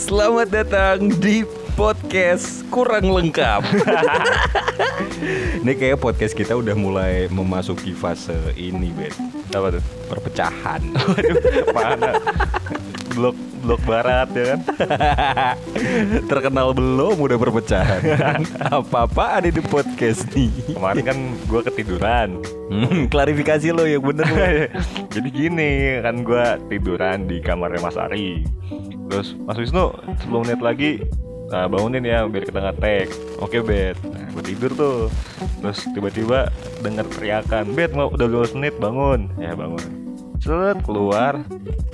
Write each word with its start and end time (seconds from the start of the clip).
Selamat 0.00 0.48
datang 0.48 1.12
di 1.20 1.44
podcast 1.76 2.64
kurang 2.72 3.12
lengkap. 3.12 3.60
ini 5.60 5.76
kayak 5.76 6.00
podcast 6.00 6.32
kita 6.32 6.56
udah 6.56 6.72
mulai 6.72 7.28
memasuki 7.28 7.92
fase 7.92 8.40
ini, 8.56 8.88
Bet. 8.96 9.20
Apa 9.52 9.76
tuh? 9.76 9.84
Perpecahan. 10.08 10.80
Waduh, 10.96 11.36
mana? 11.76 12.16
Blok 13.12 13.36
blok 13.62 13.80
barat 13.86 14.28
ya 14.34 14.44
kan? 14.54 14.60
Terkenal 16.30 16.74
belum 16.74 17.16
udah 17.16 17.38
perpecahan. 17.38 18.00
Apa-apa 18.74 19.38
ada 19.38 19.48
di 19.48 19.62
podcast 19.62 20.26
nih. 20.34 20.50
Kemarin 20.74 21.04
kan 21.06 21.18
gue 21.46 21.60
ketiduran. 21.70 22.28
Hmm, 22.72 23.06
klarifikasi 23.06 23.70
lo 23.70 23.86
yang 23.86 24.02
bener 24.02 24.26
lo. 24.26 24.44
Jadi 25.14 25.28
gini 25.30 26.02
kan 26.02 26.26
gue 26.26 26.44
tiduran 26.72 27.30
di 27.30 27.38
kamarnya 27.38 27.80
Mas 27.84 28.00
Ari. 28.00 28.42
Terus 29.12 29.38
Mas 29.46 29.60
Wisnu 29.60 29.94
10 30.26 30.42
menit 30.42 30.60
lagi 30.64 30.90
nah, 31.52 31.68
bangunin 31.68 32.02
ya 32.02 32.26
biar 32.26 32.48
kita 32.48 32.60
ngetek. 32.64 33.08
Oke 33.38 33.62
bet. 33.62 33.94
Nah, 34.02 34.26
gue 34.34 34.42
tidur 34.42 34.72
tuh. 34.74 34.98
Terus 35.62 35.84
tiba-tiba 35.94 36.50
dengar 36.82 37.06
teriakan, 37.12 37.76
bet 37.78 37.94
mau 37.94 38.10
udah 38.10 38.26
12 38.26 38.58
menit 38.58 38.74
bangun. 38.80 39.30
Ya 39.38 39.54
bangun. 39.54 40.01
Set 40.42 40.82
keluar, 40.82 41.38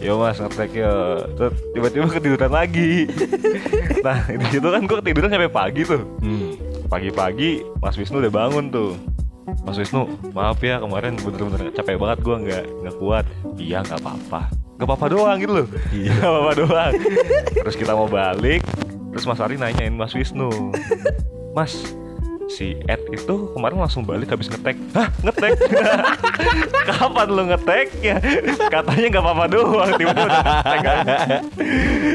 yo 0.01 0.17
mas 0.17 0.41
ngetek 0.41 0.73
ya. 0.75 0.93
Terus 1.37 1.53
tiba-tiba 1.71 2.09
ketiduran 2.09 2.49
lagi. 2.49 3.05
nah 4.07 4.25
di 4.25 4.47
situ 4.49 4.65
kan 4.65 4.83
gue 4.83 4.97
ketiduran 4.99 5.29
sampai 5.29 5.53
pagi 5.53 5.85
tuh. 5.85 6.01
Hmm. 6.19 6.57
Pagi-pagi 6.89 7.61
Mas 7.79 8.01
Wisnu 8.01 8.17
udah 8.17 8.33
bangun 8.33 8.73
tuh 8.73 8.97
Mas 9.61 9.77
Wisnu 9.77 10.09
maaf 10.33 10.57
ya 10.59 10.81
kemarin 10.81 11.21
bener-bener 11.21 11.69
capek 11.69 12.01
banget 12.01 12.19
gua 12.21 12.37
nggak 12.41 12.65
nggak 12.81 12.97
kuat 12.97 13.25
Iya 13.61 13.85
nggak 13.85 14.01
apa-apa 14.01 14.41
nggak 14.49 14.89
apa-apa 14.89 15.07
doang 15.13 15.37
gitu 15.37 15.53
loh 15.53 15.67
Iya. 15.93 16.17
nggak 16.17 16.33
apa-apa 16.33 16.53
doang 16.57 16.93
Terus 17.61 17.77
kita 17.77 17.93
mau 17.93 18.09
balik 18.09 18.65
Terus 19.13 19.25
Mas 19.25 19.37
Ari 19.37 19.61
nanyain 19.61 19.93
Mas 19.93 20.17
Wisnu 20.17 20.49
Mas 21.53 21.77
si 22.49 22.81
Ed 22.89 23.05
itu 23.13 23.53
kemarin 23.53 23.77
langsung 23.79 24.03
balik 24.03 24.33
habis 24.33 24.49
ngetek 24.49 24.77
Hah 24.97 25.09
ngetek? 25.21 25.53
Kapan 26.89 27.29
lu 27.29 27.43
ngeteknya? 27.53 28.17
Katanya 28.73 29.07
nggak 29.13 29.25
apa-apa 29.25 29.45
doang 29.53 29.91
Tiba-tiba 29.95 30.29
ngetek? 30.33 30.81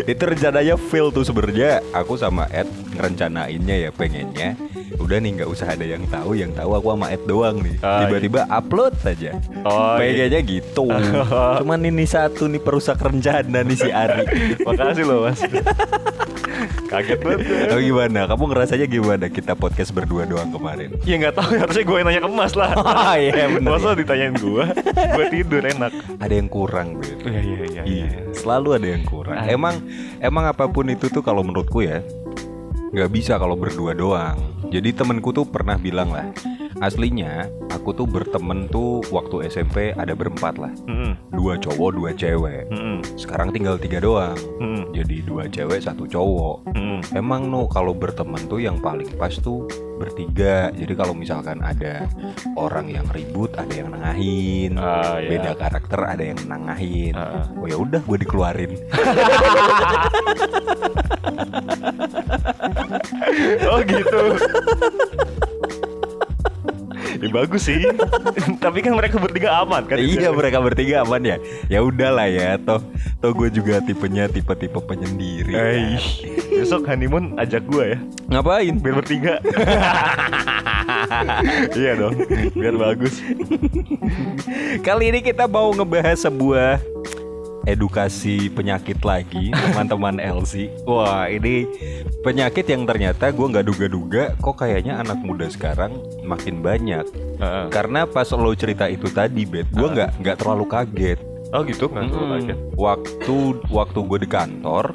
Itu 0.09 0.23
rencananya 0.25 0.75
fail 0.75 1.13
tuh 1.13 1.23
sebenarnya. 1.23 1.79
Aku 1.93 2.17
sama 2.17 2.49
Ed 2.49 2.67
ngerencanainnya 2.97 3.75
ya 3.87 3.89
pengennya. 3.93 4.57
Udah 4.99 5.17
nih 5.17 5.31
nggak 5.41 5.49
usah 5.49 5.73
ada 5.73 5.85
yang 5.85 6.03
tahu, 6.07 6.37
yang 6.37 6.51
tahu 6.53 6.77
aku 6.77 6.87
sama 6.93 7.07
Ed 7.09 7.23
doang 7.25 7.57
nih. 7.61 7.75
Ah, 7.81 8.05
Tiba-tiba 8.05 8.45
upload 8.47 8.93
saja. 9.01 9.37
Oh, 9.65 9.97
iya. 9.97 10.29
Pengennya 10.29 10.41
gitu. 10.43 10.85
Cuman 11.61 11.79
ini 11.85 12.05
satu 12.05 12.45
nih 12.45 12.61
perusak 12.61 13.01
rencana 13.01 13.65
nih 13.65 13.77
si 13.77 13.89
Ari. 13.89 14.23
Makasih 14.67 15.05
loh 15.05 15.27
mas 15.27 15.41
Kaget 16.87 17.19
banget. 17.25 17.73
Oh 17.73 17.81
gimana? 17.81 18.19
Kamu 18.29 18.43
ngerasanya 18.53 18.85
gimana 18.85 19.25
kita 19.27 19.57
podcast 19.57 19.89
berdua 19.89 20.29
doang 20.29 20.53
kemarin? 20.53 20.93
Ya 21.03 21.17
nggak 21.17 21.35
tahu 21.35 21.49
harusnya 21.57 21.83
gue 21.83 21.97
yang 21.97 22.07
nanya 22.07 22.21
ke 22.21 22.29
Mas 22.29 22.53
lah. 22.53 22.71
Oh, 22.83 23.15
iya, 23.17 23.49
bener, 23.49 23.73
Masa 23.73 23.93
ya. 23.93 23.99
ditanyain 23.99 24.35
gue, 24.37 24.63
gue 24.93 25.25
tidur 25.33 25.63
enak. 25.65 25.91
Ada 26.21 26.33
yang 26.33 26.49
kurang, 26.49 27.01
Bet. 27.01 27.17
Iya 27.25 27.41
iya 27.41 27.65
iya. 27.65 27.83
Iya, 27.83 28.09
selalu 28.37 28.69
ada 28.77 28.87
yang 28.93 29.03
kurang. 29.03 29.35
Ah. 29.39 29.49
Emang 29.49 29.75
emang 30.21 30.45
apa 30.45 30.69
pun 30.69 30.85
itu 30.87 31.09
tuh 31.09 31.25
kalau 31.25 31.41
menurutku 31.41 31.81
ya 31.81 32.05
nggak 32.93 33.09
bisa 33.09 33.41
kalau 33.41 33.57
berdua 33.57 33.97
doang. 33.97 34.37
Jadi 34.69 34.93
temenku 34.93 35.33
tuh 35.33 35.49
pernah 35.49 35.75
bilang 35.81 36.13
lah, 36.13 36.29
aslinya 36.83 37.47
aku 37.71 37.95
tuh 37.95 38.03
berteman 38.03 38.67
tuh 38.67 38.99
waktu 39.07 39.47
SMP 39.47 39.95
ada 39.95 40.11
berempat 40.11 40.59
lah, 40.59 40.71
Mm-mm. 40.83 41.15
dua 41.31 41.55
cowok 41.55 41.89
dua 41.95 42.11
cewek. 42.11 42.67
Mm-mm. 42.67 42.99
Sekarang 43.15 43.55
tinggal 43.55 43.79
tiga 43.79 44.03
doang. 44.03 44.35
Mm-mm. 44.59 44.91
Jadi 44.91 45.23
dua 45.23 45.47
cewek 45.47 45.79
satu 45.79 46.03
cowok. 46.03 46.67
Mm-mm. 46.75 46.99
Emang 47.15 47.47
no 47.47 47.71
kalau 47.71 47.95
berteman 47.95 48.43
tuh 48.51 48.59
yang 48.59 48.83
paling 48.83 49.07
pas 49.15 49.31
tuh 49.31 49.63
bertiga. 49.95 50.75
Jadi 50.75 50.93
kalau 50.95 51.15
misalkan 51.15 51.63
ada 51.63 52.03
orang 52.59 52.91
yang 52.91 53.07
ribut, 53.15 53.55
ada 53.55 53.71
yang 53.71 53.87
nengahin. 53.91 54.75
Ah, 54.75 55.23
iya. 55.23 55.29
Beda 55.31 55.51
karakter 55.55 55.99
ada 56.03 56.23
yang 56.23 56.39
nengahin. 56.43 57.15
Ah, 57.15 57.47
ah. 57.47 57.59
Oh 57.63 57.67
ya 57.67 57.79
udah 57.79 58.03
gue 58.03 58.17
dikeluarin. 58.19 58.71
Oh 63.69 63.81
gitu. 63.83 64.21
Ya 67.23 67.31
bagus 67.31 67.71
sih. 67.71 67.79
Tapi 68.63 68.83
kan 68.83 68.99
mereka 68.99 69.15
bertiga 69.15 69.63
aman 69.63 69.87
kan? 69.87 69.95
iya 69.95 70.27
mereka 70.35 70.59
bertiga 70.59 71.07
aman 71.07 71.23
ya. 71.23 71.37
Ya 71.71 71.79
udahlah 71.79 72.27
ya. 72.27 72.59
Toh 72.59 72.83
toh 73.23 73.31
gue 73.31 73.47
juga 73.47 73.79
tipenya 73.79 74.27
tipe-tipe 74.27 74.75
penyendiri. 74.83 75.55
Eh, 75.55 75.95
besok 76.51 76.83
honeymoon 76.91 77.39
ajak 77.39 77.63
gue 77.71 77.95
ya, 77.95 77.97
Ngapain? 78.27 78.75
biar 78.83 78.95
bertiga. 78.99 79.39
iya 81.79 81.95
dong, 81.95 82.19
biar 82.51 82.75
bagus. 82.75 83.23
Kali 84.83 85.15
ini 85.15 85.23
kita 85.23 85.47
mau 85.47 85.71
ngebahas 85.71 86.27
sebuah 86.27 86.83
edukasi 87.63 88.51
penyakit 88.51 88.99
lagi 89.07 89.55
teman-teman 89.55 90.19
LC. 90.19 90.67
Wah 90.83 91.31
ini 91.31 91.63
penyakit 92.23 92.65
yang 92.71 92.87
ternyata 92.87 93.29
gue 93.29 93.47
nggak 93.51 93.67
duga-duga 93.67 94.23
kok 94.39 94.55
kayaknya 94.63 95.03
anak 95.03 95.19
muda 95.19 95.51
sekarang 95.51 95.99
makin 96.23 96.63
banyak. 96.63 97.03
Heeh. 97.37 97.65
Karena 97.67 98.07
pas 98.07 98.31
lo 98.31 98.55
cerita 98.55 98.87
itu 98.87 99.11
tadi, 99.11 99.43
bet, 99.43 99.67
gue 99.69 99.87
nggak 99.91 100.23
nggak 100.23 100.37
terlalu 100.39 100.65
kaget. 100.65 101.19
Oh 101.53 101.61
gitu, 101.67 101.91
nggak 101.91 102.09
terlalu 102.09 102.25
Hmm, 102.25 102.33
kaget. 102.39 102.57
Waktu 102.79 103.37
waktu 103.69 103.99
gue 104.07 104.19
di 104.23 104.29
kantor, 104.31 104.85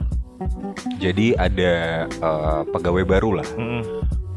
jadi 0.98 1.26
ada 1.36 1.72
eh, 2.08 2.60
pegawai 2.72 3.04
baru 3.04 3.44
lah. 3.44 3.48
Mm-mm. 3.54 3.84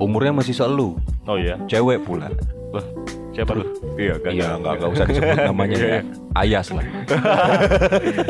Umurnya 0.01 0.33
masih 0.33 0.53
selalu, 0.57 0.97
Oh 1.29 1.37
iya, 1.37 1.61
cewek 1.69 2.01
pula. 2.03 2.33
Loh, 2.73 2.85
siapa 3.31 3.51
tuh? 3.55 3.67
Iya 3.95 4.15
kan? 4.19 4.31
Iya 4.31 4.49
nggak 4.59 4.73
nggak 4.77 4.91
usah 4.91 5.05
disebut 5.09 5.37
namanya 5.41 5.75
Iya, 5.75 5.83
ya. 5.83 5.91
iya. 5.91 6.01
Ayas 6.31 6.67
lah. 6.71 6.85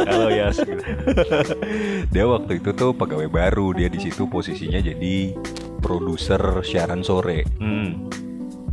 Halo 0.05 0.27
Yas. 0.29 0.57
Dia 2.13 2.25
waktu 2.25 2.51
itu 2.57 2.69
tuh 2.71 2.91
pegawai 2.91 3.29
baru, 3.29 3.73
dia 3.73 3.87
di 3.87 3.99
situ 4.01 4.25
posisinya 4.25 4.81
jadi 4.81 5.37
produser 5.79 6.41
siaran 6.61 7.01
sore. 7.01 7.45
Hmm. 7.57 8.09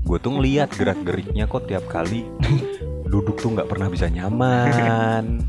Gue 0.03 0.17
tuh 0.17 0.41
ngeliat 0.41 0.73
gerak 0.73 1.01
geriknya 1.05 1.45
kok 1.45 1.69
tiap 1.69 1.85
kali 1.87 2.25
duduk 3.13 3.37
tuh 3.37 3.53
nggak 3.53 3.69
pernah 3.69 3.89
bisa 3.89 4.09
nyaman. 4.09 5.45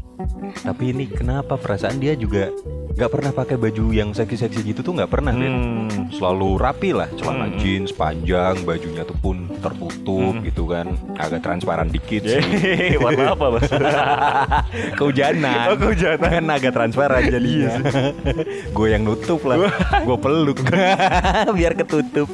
Tapi 0.59 0.91
ini 0.91 1.07
kenapa 1.07 1.56
perasaan 1.56 1.96
dia 1.96 2.12
juga 2.12 2.52
nggak 2.90 3.07
pernah 3.07 3.31
pakai 3.31 3.56
baju 3.56 3.96
yang 3.96 4.12
seksi-seksi 4.12 4.59
gitu 4.68 4.84
tuh 4.84 4.91
nggak 4.91 5.07
pernah. 5.07 5.31
Hmm. 5.31 6.12
Selalu 6.12 6.59
rapi 6.59 6.91
lah, 6.91 7.07
celana 7.16 7.47
Hmm. 7.47 7.56
jeans 7.56 7.96
panjang, 7.96 8.59
bajunya 8.68 9.07
tuh 9.07 9.16
pun 9.16 9.47
tertutup 9.63 10.35
Hmm. 10.35 10.44
gitu 10.44 10.68
kan, 10.68 10.91
agak 11.16 11.40
transparan 11.40 11.88
dikit 11.88 12.28
sih. 12.28 12.44
Warna 13.00 13.31
apa 13.31 13.46
mas? 13.56 13.72
Kehujanan. 15.00 15.72
Oh, 15.72 15.78
kehujanan. 15.80 16.28
Kan 16.28 16.46
agak 16.51 16.75
transparan 16.75 17.24
jadinya. 17.24 17.80
gue 18.75 18.88
yang 18.91 19.07
nutup 19.07 19.40
lah. 19.47 19.72
gue 20.03 20.18
peluk. 20.19 20.59
Biar 21.56 21.80
ketutup. 21.80 22.28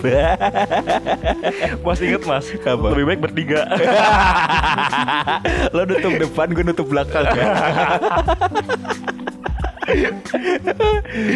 Mas 1.85 1.99
inget 2.01 2.25
mas, 2.25 2.49
Apa? 2.57 2.89
lebih 2.89 3.05
baik 3.05 3.19
bertiga. 3.21 3.69
Lo 5.69 5.85
nutup 5.85 6.13
depan, 6.17 6.47
gue 6.49 6.63
nutup 6.65 6.89
belakang 6.89 7.29
ya. 7.29 7.45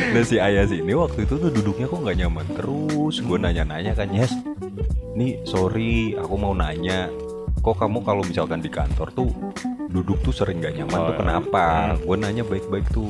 Nah 0.10 0.24
si 0.26 0.42
Ayas 0.42 0.74
ini 0.74 0.92
waktu 0.92 1.24
itu 1.24 1.38
tuh 1.38 1.50
duduknya 1.50 1.86
kok 1.86 2.02
nggak 2.02 2.18
nyaman 2.18 2.48
terus. 2.58 3.16
Gue 3.22 3.38
nanya-nanya 3.38 3.94
kan 3.94 4.10
Yes 4.10 4.34
nih 5.14 5.42
sorry 5.44 6.16
aku 6.16 6.36
mau 6.36 6.54
nanya. 6.54 7.10
Kok 7.60 7.76
kamu 7.76 8.00
kalau 8.02 8.24
misalkan 8.24 8.64
di 8.64 8.72
kantor 8.72 9.12
tuh 9.12 9.30
duduk 9.90 10.22
tuh 10.22 10.32
sering 10.32 10.62
gak 10.62 10.78
nyaman 10.78 10.96
Oh, 10.96 11.06
tuh 11.12 11.16
kenapa? 11.18 11.92
hmm. 11.92 12.06
gue 12.06 12.16
nanya 12.16 12.44
baik-baik 12.46 12.88
tuh 12.90 13.10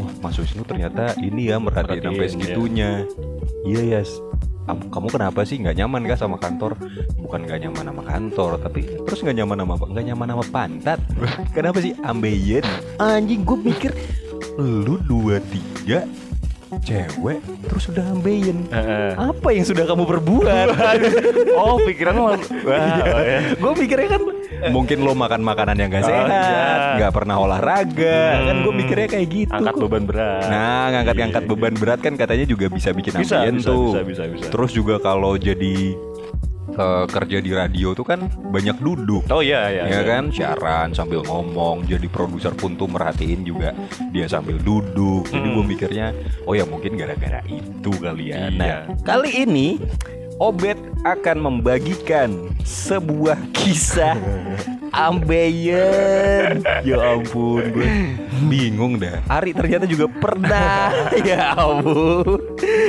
wah 0.00 0.10
Mas 0.18 0.34
Wisnu 0.34 0.64
ternyata 0.64 1.12
ini 1.20 1.52
ya 1.52 1.60
merhatiin 1.60 2.00
sampai 2.00 2.16
Merhatiin, 2.16 2.32
segitunya. 2.34 2.90
Iya 3.62 3.82
Yas 4.00 4.10
Kamu- 4.68 5.08
kenapa 5.08 5.40
sih 5.48 5.56
nggak 5.56 5.76
nyaman 5.80 6.04
gak 6.04 6.20
sama 6.20 6.36
kantor? 6.36 6.76
Bukan 7.16 7.48
nggak 7.48 7.60
nyaman 7.64 7.84
sama 7.88 8.02
kantor 8.04 8.50
tapi 8.60 8.80
terus 8.84 9.20
nggak 9.24 9.36
nyaman 9.40 9.56
sama 9.64 9.74
nggak 9.80 10.04
nyaman 10.12 10.28
sama 10.28 10.44
pantat. 10.52 11.00
Kenapa 11.56 11.78
sih? 11.80 11.92
Ambeien. 12.04 12.64
Anjing 13.00 13.42
gue 13.42 13.58
mikir 13.58 13.92
lu 14.58 14.98
dua 15.06 15.38
tiga 15.48 16.02
cewek 16.78 17.38
terus 17.64 17.84
udah 17.88 18.04
ambeien 18.08 18.68
Heeh. 18.68 19.12
apa 19.14 19.48
yang 19.50 19.64
sudah 19.64 19.84
kamu 19.84 20.04
perbuat 20.04 20.68
oh 21.60 21.80
pikiran 21.82 22.14
lo, 22.14 22.24
wah, 22.26 22.36
oh, 22.36 23.20
ya. 23.20 23.38
gue 23.54 23.72
mikirnya 23.78 24.08
kan 24.10 24.22
mungkin 24.68 24.98
lo 25.00 25.14
makan 25.14 25.40
makanan 25.40 25.76
yang 25.76 25.88
gak 25.88 26.02
Oh, 26.02 26.08
sehat 26.08 26.26
iya. 26.28 26.96
nggak 26.98 27.12
pernah 27.14 27.36
olahraga 27.38 28.20
kan 28.44 28.56
gue 28.58 28.66
Hmm. 28.68 28.78
mikirnya 28.78 29.08
kayak 29.08 29.28
gitu 29.28 29.52
angkat 29.54 29.74
kok. 29.74 29.82
beban 29.82 30.04
berat. 30.04 30.42
Nah, 30.44 30.84
ngangkat-ngangkat 30.92 31.42
Iya, 31.42 31.48
beban 31.48 31.74
berat 31.74 31.98
kan 31.98 32.14
katanya 32.14 32.44
juga 32.44 32.66
bisa 32.68 32.90
bikin 32.90 33.12
Bisa, 33.14 33.38
ambeien 33.38 33.56
bisa, 33.56 33.70
tuh. 33.70 33.86
bisa, 33.90 34.00
bisa, 34.02 34.22
bisa. 34.28 34.48
Terus 34.50 34.70
juga 34.72 34.94
kalau 34.98 35.34
jadi 35.34 35.94
eh, 36.68 37.04
kerja 37.08 37.38
di 37.38 37.50
radio 37.50 37.92
tuh 37.92 38.04
kan 38.04 38.20
banyak 38.28 38.76
duduk. 38.78 39.24
Oh 39.28 39.40
iya 39.40 39.68
iya. 39.70 39.82
Ya 39.88 40.00
kan, 40.02 40.28
siaran 40.28 40.92
sambil 40.92 41.24
ngomong. 41.24 41.84
Jadi 41.84 42.06
produser 42.06 42.52
pun 42.52 42.74
tuh 42.74 42.86
merhatiin 42.86 43.42
juga 43.42 43.72
dia 44.10 44.26
sambil 44.26 44.58
duduk. 44.58 45.28
Jadi 45.28 45.48
Hmm. 45.48 45.56
gue 45.56 45.64
mikirnya, 45.66 46.06
oh 46.44 46.52
ya 46.52 46.64
mungkin 46.64 46.94
gara-gara 46.94 47.40
itu 47.46 47.90
kali 47.96 48.30
ya. 48.32 48.48
Iya. 48.48 48.58
Nah, 48.58 48.78
kali 49.02 49.46
ini 49.46 49.78
Obet 50.38 50.78
akan 51.02 51.50
membagikan 51.50 52.30
sebuah 52.62 53.34
kisah 53.50 54.14
ambeien. 54.94 56.62
Ya 56.86 56.94
ampun, 56.94 57.66
gue 57.74 57.88
bingung 58.46 59.02
dah. 59.02 59.18
Ari 59.26 59.50
ternyata 59.50 59.82
juga 59.90 60.06
pernah. 60.06 60.94
ya 61.26 61.58
ampun. 61.58 62.38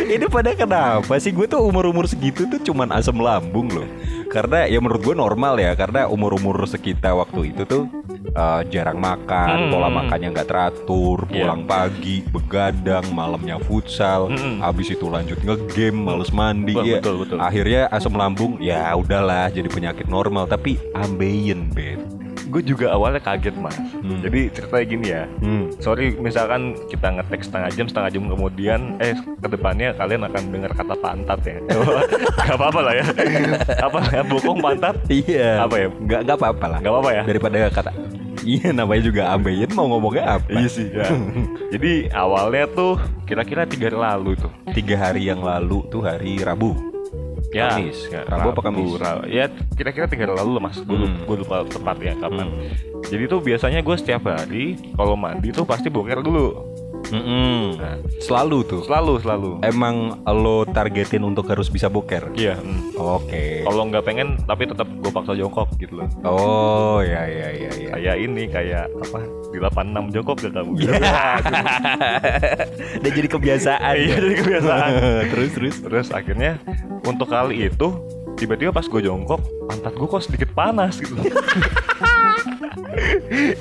Ini 0.06 0.30
pada 0.30 0.54
kenapa 0.54 1.18
sih 1.18 1.34
gue 1.34 1.50
tuh 1.50 1.66
umur-umur 1.66 2.06
segitu 2.06 2.46
tuh 2.46 2.62
cuman 2.62 2.94
asam 2.94 3.18
lambung 3.18 3.66
loh. 3.74 3.90
Karena 4.30 4.64
ya 4.64 4.78
menurut 4.78 5.02
gue 5.02 5.16
normal 5.16 5.58
ya, 5.58 5.74
karena 5.74 6.06
umur-umur 6.06 6.62
sekitar 6.64 7.14
waktu 7.14 7.50
itu 7.50 7.66
tuh 7.66 7.90
eh, 8.30 8.62
jarang 8.70 8.98
makan, 8.98 9.58
Hmm. 9.58 9.72
pola 9.72 9.90
makannya 9.90 10.30
nggak 10.30 10.48
teratur, 10.48 11.26
Iya. 11.28 11.50
pulang 11.50 11.66
pagi, 11.66 12.22
begadang, 12.24 13.10
malamnya 13.10 13.58
futsal, 13.60 14.30
Mm-mm. 14.30 14.62
habis 14.62 14.88
itu 14.88 15.10
lanjut 15.10 15.40
ngegame, 15.40 15.98
males 15.98 16.30
mandi 16.30 16.78
Wah, 16.78 16.86
ya. 16.86 17.02
betul, 17.02 17.16
betul. 17.20 17.38
Akhirnya 17.42 17.90
asam 17.90 18.14
lambung 18.14 18.62
ya 18.62 18.94
udahlah 18.94 19.50
jadi 19.50 19.66
penyakit 19.66 20.06
normal 20.06 20.46
tapi 20.46 20.78
ambeien, 20.94 21.74
bet. 21.74 21.98
Gue 22.50 22.62
juga 22.66 22.92
awalnya 22.98 23.22
kaget 23.22 23.56
mas. 23.56 23.78
Hmm. 23.78 24.20
Jadi 24.26 24.50
ceritanya 24.50 24.86
gini 24.86 25.08
ya. 25.08 25.24
Hmm. 25.40 25.70
Sorry 25.78 26.18
misalkan 26.18 26.76
kita 26.90 27.08
ngetek 27.14 27.42
setengah 27.46 27.70
jam 27.72 27.86
setengah 27.86 28.10
jam 28.10 28.24
kemudian 28.26 28.80
eh 28.98 29.14
ke 29.16 29.48
depannya 29.48 29.94
kalian 29.94 30.26
akan 30.26 30.44
dengar 30.50 30.72
kata 30.74 30.96
pantat 30.98 31.40
ya. 31.46 31.58
Gak 32.50 32.58
apa-apa 32.58 32.80
lah 32.82 32.94
ya. 32.98 33.06
Apa 33.86 34.00
ya 34.10 34.22
bokong 34.26 34.60
pantat? 34.60 34.96
Iya. 35.08 35.64
Apa 35.64 35.76
ya? 35.78 35.88
Nggak 35.94 36.20
nggak 36.26 36.38
apa-apa 36.42 36.66
lah. 36.66 36.80
Gak 36.82 36.92
apa-apa 36.92 37.12
ya. 37.14 37.24
Daripada 37.30 37.58
kata 37.70 37.92
Iya 38.44 38.72
namanya 38.72 39.04
juga 39.04 39.22
ambeien 39.36 39.70
mau 39.76 39.86
ngomongnya 39.92 40.40
apa? 40.40 40.48
Iya 40.50 40.70
sih. 40.72 40.88
Ya. 40.90 41.08
Jadi 41.74 42.08
awalnya 42.16 42.66
tuh 42.72 42.96
kira-kira 43.28 43.68
tiga 43.68 43.92
hari 43.92 44.00
lalu 44.00 44.32
tuh. 44.40 44.52
Tiga 44.72 44.96
hari 44.96 45.28
yang 45.28 45.44
lalu 45.44 45.84
tuh 45.92 46.02
hari 46.02 46.40
Rabu. 46.40 46.74
Ya, 47.50 47.74
Kamis. 47.74 47.98
ya, 48.06 48.22
Rabu 48.24 48.54
apa 48.54 48.62
Kamis? 48.62 48.94
Ra- 48.96 49.26
ya 49.26 49.50
kira-kira 49.74 50.06
tiga 50.06 50.30
hari 50.30 50.38
lalu 50.38 50.62
mas. 50.62 50.78
Gue 50.78 50.96
Hmm. 50.96 51.26
lupa 51.36 51.66
tepat 51.66 51.98
ya 51.98 52.14
kapan. 52.16 52.46
Hmm. 52.46 52.70
Jadi 53.02 53.24
tuh 53.26 53.40
biasanya 53.42 53.80
gue 53.82 53.96
setiap 53.96 54.22
hari 54.24 54.78
kalau 54.94 55.18
mandi 55.18 55.50
tuh 55.50 55.66
pasti 55.66 55.90
boker 55.90 56.22
dulu. 56.22 56.69
Mm-mm. 57.10 57.80
Nah, 57.80 57.96
Selalu 58.20 58.58
tuh. 58.68 58.82
selalu 58.86 59.14
selalu. 59.24 59.50
Emang 59.64 60.20
lo 60.24 60.68
targetin 60.68 61.24
untuk 61.24 61.48
harus 61.48 61.66
bisa 61.66 61.88
boker? 61.88 62.30
Iya. 62.36 62.60
hmm. 62.60 62.94
Oke. 62.96 63.64
Kalau 63.64 63.88
nggak 63.88 64.04
pengen 64.04 64.36
tapi 64.44 64.68
tetap 64.68 64.86
gue 64.86 65.10
paksa 65.10 65.34
jongkok 65.34 65.72
gitu 65.80 65.98
loh. 65.98 66.08
Oh 66.22 67.00
ya 67.02 67.26
ya 67.26 67.50
ya 67.50 67.72
ya. 67.74 67.90
Kayak 67.98 68.16
ini 68.20 68.44
kayak 68.46 68.86
apa 68.94 69.20
di 69.50 69.58
86 69.58 70.14
jongkok 70.14 70.36
gak 70.38 70.54
kamu? 70.54 70.72
Udah 73.00 73.12
jadi 73.12 73.28
kebiasaan. 73.28 73.94
Iya 73.96 74.06
ya? 74.06 74.16
jadi 74.22 74.36
kebiasaan. 74.38 74.90
terus 75.34 75.50
terus. 75.56 75.76
Terus 75.82 76.08
akhirnya 76.12 76.60
untuk 77.04 77.28
kali 77.28 77.66
itu 77.66 77.88
tiba-tiba 78.38 78.70
pas 78.70 78.86
gue 78.86 79.02
jongkok 79.02 79.42
pantat 79.66 79.92
gue 79.92 80.08
kok 80.08 80.22
sedikit 80.22 80.50
panas 80.54 81.02
gitu. 81.02 81.18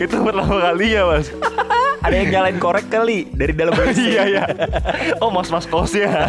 itu 0.04 0.16
pertama 0.18 0.54
kalinya 0.60 1.16
mas. 1.16 1.32
Ada 1.98 2.14
yang 2.14 2.28
nyalain 2.30 2.58
korek 2.58 2.86
kali 2.86 3.26
dari 3.30 3.52
dalam 3.52 3.74
WC. 3.78 3.98
iya 3.98 4.22
iya. 4.24 4.44
Oh 5.18 5.30
mas 5.30 5.50
mas 5.50 5.66
kosnya. 5.66 6.08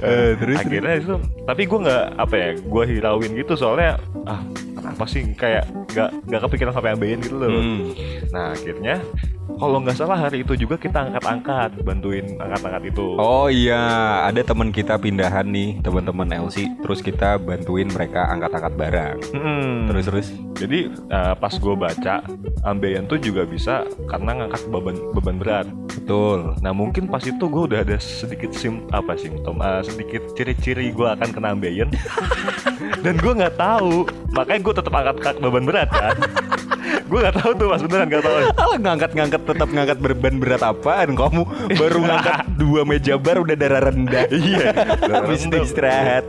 Eh, 0.00 0.32
terus 0.40 0.56
akhirnya 0.60 0.94
itu 0.96 1.14
tapi 1.44 1.68
gue 1.68 1.78
nggak 1.82 2.04
apa 2.16 2.34
ya 2.34 2.48
gue 2.56 2.84
hirauin 2.88 3.32
gitu 3.36 3.52
soalnya 3.54 4.00
ah 4.24 4.40
kenapa 4.72 5.04
sih 5.04 5.22
kayak 5.36 5.68
nggak 5.90 6.10
nggak 6.30 6.40
kepikiran 6.48 6.72
sampai 6.72 6.94
ambeien 6.94 7.20
gitu 7.20 7.36
loh. 7.36 7.50
Hmm. 7.50 7.92
Nah 8.30 8.54
akhirnya 8.54 9.02
kalau 9.58 9.82
nggak 9.82 9.96
salah 9.98 10.16
hari 10.16 10.46
itu 10.46 10.54
juga 10.54 10.78
kita 10.78 11.10
angkat-angkat 11.10 11.82
bantuin 11.82 12.38
angkat-angkat 12.38 12.82
itu. 12.94 13.06
Oh 13.18 13.50
iya, 13.50 13.82
ada 14.24 14.40
teman 14.40 14.70
kita 14.70 14.94
pindahan 14.96 15.44
nih, 15.50 15.82
teman-teman 15.82 16.30
LC. 16.46 16.80
Terus 16.80 17.00
kita 17.02 17.36
bantuin 17.36 17.90
mereka 17.90 18.30
angkat-angkat 18.30 18.72
barang. 18.78 19.16
Mm-mm. 19.34 19.90
Terus 19.90 20.04
terus. 20.06 20.28
Jadi 20.56 20.92
uh, 21.10 21.34
pas 21.34 21.52
gue 21.52 21.74
baca 21.74 22.14
ambeien 22.64 23.04
tuh 23.08 23.18
juga 23.18 23.48
bisa 23.48 23.84
karena 24.06 24.44
ngangkat 24.44 24.62
beban 24.70 24.96
beban 25.12 25.36
berat. 25.36 25.66
Betul. 25.90 26.54
Nah 26.62 26.72
mungkin 26.72 27.10
pas 27.10 27.24
itu 27.24 27.44
gue 27.44 27.62
udah 27.74 27.82
ada 27.82 27.98
sedikit 27.98 28.54
sim 28.54 28.86
apa 28.94 29.16
simptom 29.16 29.58
uh, 29.58 29.82
sedikit 29.82 30.22
ciri-ciri 30.36 30.92
gue 30.92 31.08
akan 31.08 31.28
kena 31.32 31.56
ambeien 31.56 31.88
dan 33.04 33.14
gue 33.16 33.32
nggak 33.32 33.56
tahu 33.56 34.04
makanya 34.36 34.60
gue 34.60 34.74
tetap 34.76 34.92
angkat 34.92 35.16
angkat 35.20 35.36
beban 35.40 35.64
berat 35.64 35.79
kan. 35.88 36.16
gue 36.80 37.18
nggak 37.18 37.36
tahu 37.38 37.50
tuh 37.56 37.66
mas 37.70 37.82
beneran 37.84 38.06
nggak 38.10 38.24
tahu. 38.24 38.36
Alah 38.56 38.78
ngangkat-ngangkat 38.80 39.40
tetap 39.46 39.68
ngangkat 39.70 39.98
beban 40.02 40.34
berat 40.42 40.62
apaan 40.62 41.16
kamu 41.16 41.42
baru 41.78 41.98
ngangkat 42.04 42.36
dua 42.60 42.80
meja 42.84 43.14
bar 43.16 43.40
udah 43.40 43.56
darah 43.56 43.88
rendah 43.88 44.28
Iya, 44.28 44.72
habis 45.08 45.48
itu 45.48 45.56
istirahat 45.60 46.24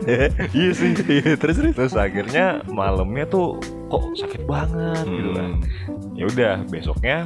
iya 0.55 0.71
sih. 0.71 0.95
Iya, 0.95 1.35
terus 1.35 1.59
terus 1.59 1.73
Terus 1.75 1.93
akhirnya 1.97 2.61
malamnya 2.71 3.25
tuh 3.27 3.59
kok 3.91 4.03
sakit 4.15 4.47
banget 4.47 5.03
gitu 5.07 5.29
kan. 5.35 5.49
Hmm. 5.59 6.15
Ya 6.15 6.25
udah 6.29 6.53
besoknya 6.71 7.17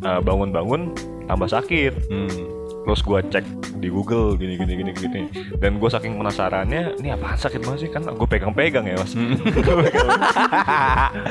uh, 0.00 0.20
bangun-bangun 0.24 0.94
tambah 1.28 1.48
sakit. 1.50 1.92
Hmm. 2.08 2.61
Terus 2.82 3.00
gua 3.00 3.22
cek 3.22 3.44
di 3.74 3.86
Google 3.86 4.34
gini 4.34 4.54
gini 4.54 4.72
gini 4.74 4.90
gini. 4.92 5.20
Dan 5.54 5.78
gue 5.78 5.86
saking 5.86 6.14
penasarannya, 6.14 6.98
ini 6.98 7.10
apa 7.10 7.34
sakit 7.36 7.60
banget 7.60 7.78
sih 7.80 7.90
kan? 7.90 8.02
Gue 8.08 8.26
pegang-pegang 8.26 8.84
ya 8.84 8.94
mas. 8.96 9.14
Pegang. 9.54 10.06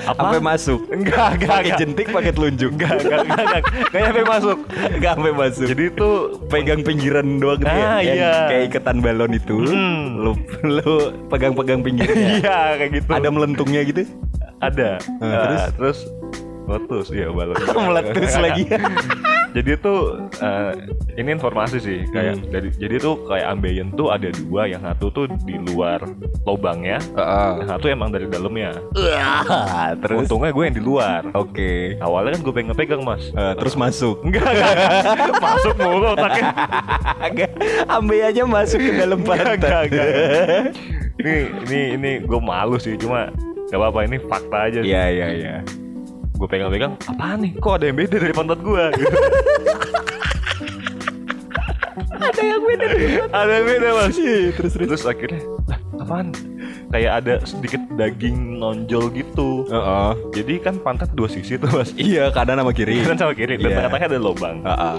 apa? 0.01 0.11
Sampai 0.13 0.39
masuk 0.39 0.79
Enggak, 0.89 1.27
enggak, 1.35 1.49
pakai 1.49 1.71
jentik 1.77 2.07
pakai 2.09 2.31
telunjuk 2.31 2.71
Enggak, 2.71 2.93
enggak, 2.99 3.19
enggak, 3.21 3.41
enggak, 3.41 3.61
enggak 3.85 4.01
nyampe 4.01 4.21
masuk. 4.25 4.57
Enggak 4.89 5.11
sampai 5.13 5.33
masuk 5.33 5.65
Jadi 5.67 5.83
tuh 5.93 6.13
pegang 6.47 6.81
pinggiran 6.81 7.27
doang 7.37 7.59
gitu 7.59 7.69
ya 7.69 7.85
Ah, 7.85 7.99
Yang 7.99 8.17
iya. 8.17 8.33
kayak 8.47 8.63
iketan 8.67 8.97
balon 8.99 9.31
itu 9.31 9.55
Hmm. 9.61 10.03
lu 10.17 10.31
lu 10.63 10.93
pegang-pegang 11.27 11.81
pinggirnya 11.81 12.27
iya 12.37 12.57
kayak 12.75 12.91
gitu. 12.95 13.09
ada 13.09 13.27
melentungnya 13.27 13.81
gitu 13.83 14.03
ada. 14.59 15.01
Nah, 15.17 15.25
Nah, 15.25 15.41
terus? 15.41 15.61
terus 15.73 15.99
meletus 16.63 17.07
ya 17.09 17.27
balon. 17.29 17.57
meletus 17.89 18.33
lagi. 18.37 18.63
Jadi 19.51 19.75
tuh 19.83 20.15
eh, 20.39 20.71
ini 21.19 21.35
informasi 21.35 21.77
sih 21.77 22.07
kayak 22.07 22.39
Hmm. 22.39 22.47
dari 22.47 22.71
jadi 22.71 22.95
tuh 22.97 23.27
kayak 23.27 23.51
ambeien 23.51 23.91
tuh 23.91 24.07
ada 24.07 24.31
dua 24.31 24.63
yang 24.63 24.79
satu 24.79 25.11
tuh 25.11 25.27
di 25.43 25.59
luar 25.59 25.99
lubangnya 26.47 27.03
Heeh. 27.03 27.51
yang 27.59 27.67
satu 27.67 27.91
emang 27.91 28.15
dari 28.15 28.31
dalamnya. 28.31 28.79
Ah, 29.11 29.91
terus? 29.99 30.23
Untungnya 30.23 30.55
gue 30.55 30.63
yang 30.63 30.77
di 30.79 30.79
luar. 30.79 31.27
Oke. 31.35 31.99
Awalnya 31.99 32.39
kan 32.39 32.47
gue 32.47 32.53
pengen 32.55 32.75
pegang 32.79 33.03
mas. 33.03 33.27
Eh, 33.27 33.53
terus 33.59 33.75
masuk. 33.75 34.23
Enggak 34.23 34.47
masuk 35.43 35.75
mulu 35.75 36.15
otaknya. 36.15 36.47
Agak 37.19 37.51
ambe 37.91 38.23
aja 38.23 38.47
masuk 38.47 38.79
ke 38.79 38.91
dalam 38.95 39.19
Enggak, 39.19 39.35
pantat. 39.35 39.59
enggak, 39.59 39.83
enggak. 39.83 40.09
ini 41.19 41.35
ini 41.67 41.79
ini 41.99 42.11
gue 42.23 42.39
malu 42.39 42.79
sih 42.79 42.95
cuma 42.95 43.27
gak 43.67 43.75
apa-apa 43.75 44.07
ini 44.07 44.15
fakta 44.15 44.71
aja 44.71 44.79
sih. 44.79 44.87
Iya 44.87 45.03
iya 45.11 45.27
iya 45.27 45.55
gue 46.41 46.49
pegang-pegang 46.49 46.97
apaan 47.05 47.37
nih 47.45 47.51
kok 47.61 47.77
ada 47.77 47.85
yang 47.85 47.97
beda 48.01 48.15
dari 48.17 48.33
pantat 48.33 48.59
gue 48.65 48.83
ada 52.21 52.41
yang 52.41 52.61
beda 52.65 52.85
ada 53.29 53.51
yang 53.61 53.65
beda 53.69 53.87
mas 53.93 54.17
terus 54.57 54.73
terus 54.73 54.89
terus 54.89 55.03
akhirnya 55.05 55.41
lah 55.69 55.77
apaan 56.01 56.33
kayak 56.89 57.11
ada 57.23 57.33
sedikit 57.45 57.77
daging 57.93 58.57
nonjol 58.57 59.13
gitu 59.13 59.69
Heeh. 59.69 60.11
jadi 60.33 60.53
kan 60.59 60.75
pantat 60.81 61.13
dua 61.13 61.29
sisi 61.29 61.61
tuh 61.61 61.69
mas 61.71 61.93
iya 61.93 62.33
kanan 62.33 62.57
sama 62.57 62.73
kiri 62.73 63.05
kanan 63.05 63.19
sama 63.21 63.33
kiri 63.37 63.55
dan 63.55 63.61
Iya. 63.61 63.77
tengah-tengahnya 63.77 64.09
ada 64.09 64.19
lubang 64.19 64.57
Heeh. 64.65 64.95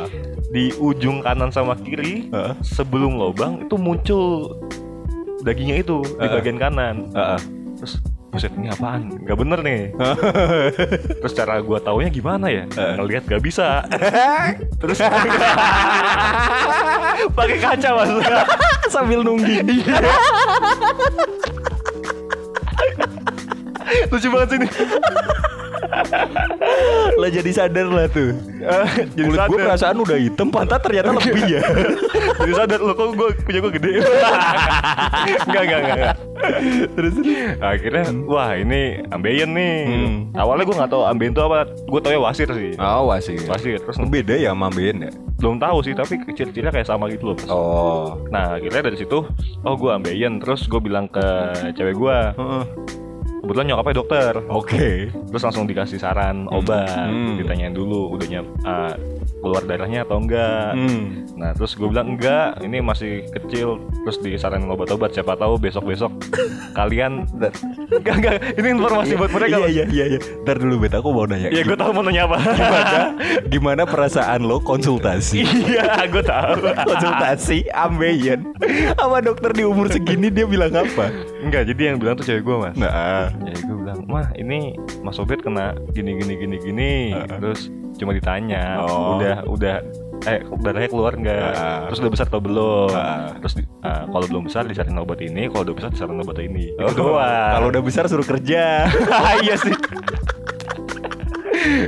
di 0.55 0.65
ujung 0.79 1.21
kanan 1.21 1.51
sama 1.51 1.75
kiri 1.75 2.31
Heeh. 2.31 2.55
sebelum 2.63 3.19
lubang 3.19 3.67
itu 3.67 3.75
muncul 3.75 4.55
dagingnya 5.43 5.83
itu 5.83 6.07
di 6.07 6.23
Heeh. 6.23 6.33
bagian 6.39 6.59
kanan 6.63 7.11
Heeh. 7.11 7.41
terus 7.83 7.99
buset 8.33 8.49
ini 8.57 8.73
apaan? 8.73 9.13
Nggak 9.21 9.37
bener 9.37 9.59
nih. 9.61 9.81
Terus 11.21 11.37
cara 11.37 11.61
gua 11.61 11.77
taunya 11.85 12.09
gimana 12.09 12.49
ya? 12.49 12.65
Heeh. 12.65 12.97
ngelihat 12.97 13.29
gak 13.29 13.45
bisa. 13.45 13.85
Terus 14.81 15.05
pakai 17.37 17.57
kaca 17.61 17.89
mas. 17.93 18.09
Sambil 18.89 19.21
nunggu. 19.21 19.45
Lucu 24.09 24.29
banget 24.33 24.49
sih 24.49 24.59
ini 24.65 24.69
lah 27.21 27.31
jadi 27.31 27.51
sadar 27.53 27.87
lah 27.89 28.07
tuh. 28.09 28.35
Jadi 29.15 29.21
kulit 29.23 29.41
gue 29.51 29.59
perasaan 29.59 29.97
udah 30.01 30.19
hitam 30.19 30.49
pantat 30.49 30.81
ternyata 30.83 31.11
lebih 31.19 31.59
ya. 31.59 31.63
Jadi 32.43 32.53
sadar 32.55 32.81
lo 32.81 32.93
kok 32.95 33.09
gue 33.15 33.29
punya 33.45 33.59
gue 33.63 33.73
gede? 33.79 33.91
Enggak 35.47 35.63
enggak 35.69 35.81
enggak, 35.83 36.17
terus 36.99 37.15
akhirnya 37.63 38.05
wah 38.27 38.51
ini 38.59 38.99
ambeien 39.15 39.51
nih. 39.55 39.77
Hmm. 39.87 40.17
awalnya 40.35 40.67
gue 40.67 40.77
nggak 40.83 40.91
tahu 40.91 41.03
ambeien 41.07 41.33
itu 41.35 41.43
apa. 41.43 41.69
Gue 41.87 42.01
tau 42.03 42.11
ya 42.11 42.21
wasir 42.21 42.49
sih. 42.51 42.75
Oh 42.81 43.07
wasir. 43.13 43.39
Wasir 43.47 43.79
terus 43.79 43.99
beda 44.11 44.35
ya 44.35 44.51
sama 44.51 44.73
ambeien 44.73 45.07
ya? 45.07 45.11
Belum 45.39 45.63
tahu 45.63 45.87
sih 45.87 45.95
tapi 45.95 46.19
ciri-cirinya 46.35 46.75
kayak 46.75 46.89
sama 46.89 47.07
gitu 47.11 47.35
loh. 47.35 47.39
Oh. 47.51 48.07
nah 48.31 48.59
akhirnya 48.59 48.91
dari 48.91 48.99
situ 48.99 49.23
oh 49.63 49.75
gue 49.79 49.91
ambeien. 49.95 50.43
Terus 50.43 50.67
gue 50.67 50.81
bilang 50.83 51.07
ke 51.07 51.27
cewek 51.79 51.95
gue. 51.95 52.19
Kebetulan 53.43 53.67
nyokapnya 53.69 53.95
dokter 53.97 54.33
Oke. 54.47 55.11
terus 55.11 55.43
langsung 55.43 55.67
dikasih 55.67 55.99
saran 55.99 56.47
obat 56.49 56.89
Hmm. 57.03 57.35
ditanyain 57.37 57.71
dulu 57.71 58.15
udah 58.15 58.27
nyam, 58.29 58.47
ah, 58.63 58.95
keluar 59.37 59.63
darahnya 59.63 60.03
atau 60.03 60.17
enggak 60.17 60.73
Hmm. 60.73 61.27
nah 61.35 61.51
terus 61.51 61.75
gue 61.75 61.85
bilang 61.85 62.15
enggak 62.15 62.63
ini 62.63 62.79
masih 62.79 63.13
kecil 63.33 63.77
terus 64.01 64.17
disaranin 64.17 64.67
obat-obat 64.67 65.11
siapa 65.11 65.35
tahu 65.35 65.59
besok-besok 65.59 66.15
kalian 66.79 67.27
enggak 67.93 68.15
enggak 68.15 68.35
ini 68.55 68.69
informasi 68.73 69.13
buat 69.15 69.31
mereka 69.31 69.51
Iya 69.53 69.67
iya 69.67 69.85
iya 69.87 70.05
iya. 70.09 70.21
Ntar 70.43 70.57
dulu 70.57 70.75
bet 70.81 70.95
aku 70.95 71.11
mau 71.11 71.25
nanya. 71.25 71.49
Iya 71.49 71.63
gue 71.63 71.75
tahu 71.75 71.91
mau 71.91 72.03
nanya 72.03 72.25
apa 72.25 72.39
Gimana? 72.39 73.01
Gimana 73.53 73.83
perasaan 73.85 74.41
lo 74.43 74.59
konsultasi? 74.59 75.43
Iya 75.43 76.07
gue 76.07 76.23
tahu 76.23 76.63
konsultasi 76.89 77.67
ambeien 77.69 78.47
sama 78.95 79.19
dokter 79.19 79.51
di 79.51 79.63
umur 79.63 79.87
segini 79.89 80.29
dia 80.29 80.47
bilang 80.47 80.71
apa? 80.73 81.11
Enggak 81.43 81.63
jadi 81.67 81.83
yang 81.91 81.97
bilang 81.99 82.15
tuh 82.15 82.25
cewek 82.25 82.43
gue 82.43 82.57
mas 82.57 82.75
Nah, 82.75 83.29
Ya 83.43 83.55
gue 83.59 83.77
bilang 83.77 84.07
Mah 84.07 84.31
ini 84.35 84.73
Mas 85.01 85.19
Obet 85.19 85.43
kena 85.43 85.75
gini 85.91 86.15
gini 86.17 86.35
gini 86.39 86.57
gini 86.57 86.93
Heeh. 87.13 87.39
Terus 87.43 87.67
cuma 87.99 88.15
ditanya 88.15 88.79
Oh. 88.81 89.19
Udah 89.19 89.43
udah 89.45 89.77
Eh 90.23 90.39
darahnya 90.63 90.87
keluar 90.87 91.13
nggak 91.13 91.51
Heeh. 91.51 91.81
Terus 91.91 91.99
udah 91.99 92.13
besar 92.15 92.27
atau 92.31 92.39
belum 92.39 92.89
Heeh. 92.89 93.27
Terus 93.43 93.55
ah, 93.83 94.05
kalau 94.07 94.27
belum 94.31 94.43
besar 94.47 94.63
disarin 94.65 94.95
obat 94.97 95.19
ini 95.19 95.51
Kalau 95.51 95.63
udah 95.67 95.75
besar 95.75 95.91
disarin 95.91 96.17
obat 96.17 96.39
ini 96.39 96.71
Itu 96.73 96.87
Oh, 96.87 96.95
doang 96.95 97.51
Kalau 97.59 97.67
udah 97.69 97.83
besar 97.83 98.05
suruh 98.07 98.25
kerja. 98.25 98.87
Iya 99.45 99.59
sih 99.59 99.75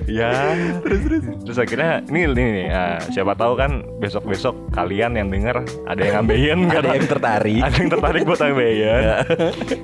ya. 0.07 0.33
Terus 0.81 1.01
terus. 1.03 1.23
Terus 1.43 1.59
akhirnya 1.59 1.91
ini 2.07 2.21
ini 2.27 2.45
nih 2.55 2.67
ah, 2.69 2.99
siapa 3.05 3.33
tahu 3.33 3.55
kan 3.55 3.71
besok 3.97 4.25
besok 4.25 4.55
kalian 4.71 5.15
yang 5.15 5.29
denger 5.29 5.57
ada 5.85 6.01
yang 6.01 6.15
ngambein 6.19 6.59
Ada 6.67 6.89
yang 6.95 7.07
tertarik. 7.07 7.61
ada 7.61 7.77
yang 7.77 7.91
tertarik 7.91 8.23
buat 8.25 8.41
ambeien 8.41 9.03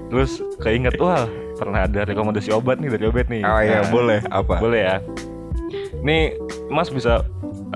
terus 0.08 0.30
keinget 0.58 0.94
wah 0.96 1.24
pernah 1.54 1.84
ada 1.84 2.04
rekomendasi 2.04 2.50
obat 2.50 2.78
nih 2.78 2.90
dari 2.90 3.04
obat 3.06 3.26
nih. 3.28 3.42
Oh 3.42 3.60
iya, 3.60 3.80
Nah, 3.80 3.90
boleh. 3.90 4.18
Apa? 4.26 4.54
boleh 4.56 4.80
ya. 4.80 4.96
Nih 6.00 6.32
mas 6.66 6.88
bisa 6.88 7.20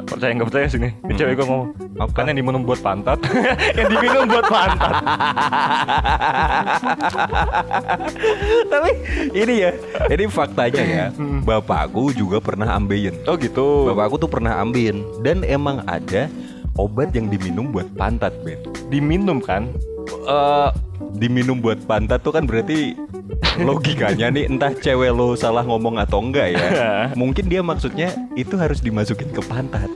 percaya 0.03 0.35
nggak 0.35 0.49
percaya 0.51 0.67
sini 0.67 0.89
ini 1.07 1.13
cewek 1.15 1.35
gue 1.39 1.47
ngomong 1.47 1.71
Apa? 2.03 2.11
kan 2.11 2.27
yang 2.27 2.39
diminum 2.43 2.67
buat 2.67 2.83
pantat 2.83 3.19
yang 3.79 3.89
diminum 3.95 4.27
buat 4.27 4.47
pantat 4.51 4.95
Tapi 8.65 8.91
ini 9.33 9.55
ya, 9.65 9.71
ini 10.11 10.25
faktanya 10.27 10.83
ya. 10.83 11.07
Hmm. 11.15 11.45
Bapakku 11.47 12.11
juga 12.15 12.43
pernah 12.43 12.75
ambeien. 12.75 13.15
oh 13.29 13.37
gitu 13.39 13.89
Bapakku 13.93 14.19
tuh 14.19 14.31
pernah 14.31 14.59
ambeien 14.59 15.05
dan 15.23 15.47
emang 15.47 15.85
ada 15.87 16.27
obat 16.75 17.15
yang 17.15 17.31
diminum 17.31 17.71
buat 17.71 17.87
pantat, 17.95 18.35
Ben. 18.43 18.59
diminum 18.91 19.39
kan 19.39 19.71
Eh, 20.05 20.69
diminum 21.19 21.61
buat 21.61 21.81
pantat 21.85 22.23
tuh 22.25 22.33
kan 22.35 22.45
berarti 22.49 22.97
logikanya 23.61 24.31
nih 24.33 24.49
entah 24.51 24.73
cewek 24.73 25.11
lo 25.15 25.37
salah 25.37 25.65
ngomong 25.65 26.01
atau 26.01 26.21
enggak 26.21 26.57
ya. 26.57 26.67
Mungkin 27.21 27.49
dia 27.49 27.61
maksudnya 27.61 28.13
itu 28.35 28.55
harus 28.57 28.81
dimasukin 28.81 29.31
ke 29.33 29.41
pantat. 29.45 29.89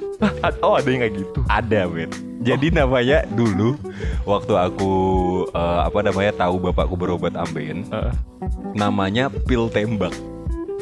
oh 0.67 0.75
ada 0.75 0.89
yang 0.91 1.07
kayak 1.07 1.15
gitu 1.15 1.39
Ada, 1.47 1.87
Ben. 1.87 2.11
Jadi 2.43 2.75
namanya 2.75 3.23
dulu 3.31 3.79
waktu 4.27 4.55
aku 4.55 4.93
eh, 5.53 5.81
apa 5.87 5.99
namanya 6.03 6.33
tahu 6.35 6.59
bapakku 6.71 6.95
berobat 6.99 7.35
ambeien, 7.39 7.87
Heeh. 7.91 8.15
namanya 8.75 9.29
pil 9.47 9.71
tembak. 9.71 10.15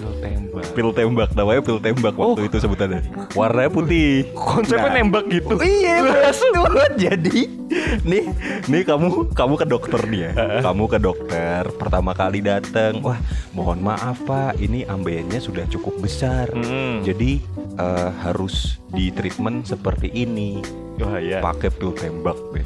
Lo 0.00 0.11
tembak 0.21 0.46
Pil 0.73 0.89
tembak 0.93 1.31
namanya 1.37 1.61
pil 1.61 1.79
tembak 1.83 2.15
waktu 2.17 2.49
itu 2.49 2.57
sebutannya. 2.63 3.05
Warnanya 3.37 3.71
putih. 3.73 4.31
konsepnya 4.33 4.89
Nah. 4.89 4.95
nembak 5.03 5.25
gitu 5.29 5.59
Iya 5.61 5.95
betul. 6.05 6.81
Jadi 6.97 7.39
nih 8.07 8.25
nih 8.71 8.83
kamu 8.87 9.37
kamu 9.37 9.55
ke 9.61 9.67
dokter 9.69 10.01
nih 10.09 10.21
ya. 10.31 10.33
Kamu 10.65 10.85
ke 10.89 10.99
dokter 11.03 11.63
pertama 11.77 12.17
kali 12.17 12.41
datang. 12.41 13.05
Wah 13.05 13.21
mohon 13.53 13.85
maaf 13.85 14.21
pak, 14.25 14.57
ini 14.57 14.89
ambeiannya 14.89 15.41
sudah 15.43 15.69
cukup 15.69 16.01
besar. 16.01 16.49
Hmm. 16.53 17.05
Jadi 17.05 17.43
eh, 17.77 18.11
harus 18.25 18.81
di 18.93 19.13
treatment 19.13 19.69
seperti 19.69 20.09
ini. 20.13 20.61
wah 20.97 21.21
ya 21.21 21.45
Pakai 21.45 21.69
pil 21.69 21.93
tembak, 21.93 22.37
Ben. 22.55 22.65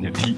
Jadi 0.00 0.36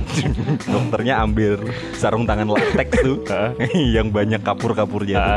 dokternya 0.72 1.22
ambil 1.22 1.58
sarung 1.94 2.24
tangan 2.24 2.48
latex 2.50 2.88
tuh 3.00 3.22
yang 3.96 4.08
banyak 4.08 4.40
kapur-kapurnya 4.40 5.16
tuh. 5.18 5.36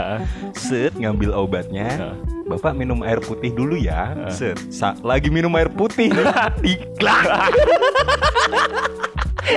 Set 0.56 0.94
ngambil 0.96 1.36
obatnya. 1.36 2.16
Bapak 2.46 2.78
minum 2.78 3.02
air 3.02 3.18
putih 3.18 3.50
dulu 3.50 3.74
ya. 3.74 4.14
Set. 4.30 4.58
Sa- 4.70 4.98
lagi 5.02 5.34
minum 5.34 5.50
air 5.58 5.70
putih. 5.70 6.14
Diklak. 6.64 7.26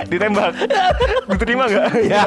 ditembak 0.09 0.53
diterima 1.33 1.65
nggak 1.65 1.87
Ya. 2.05 2.25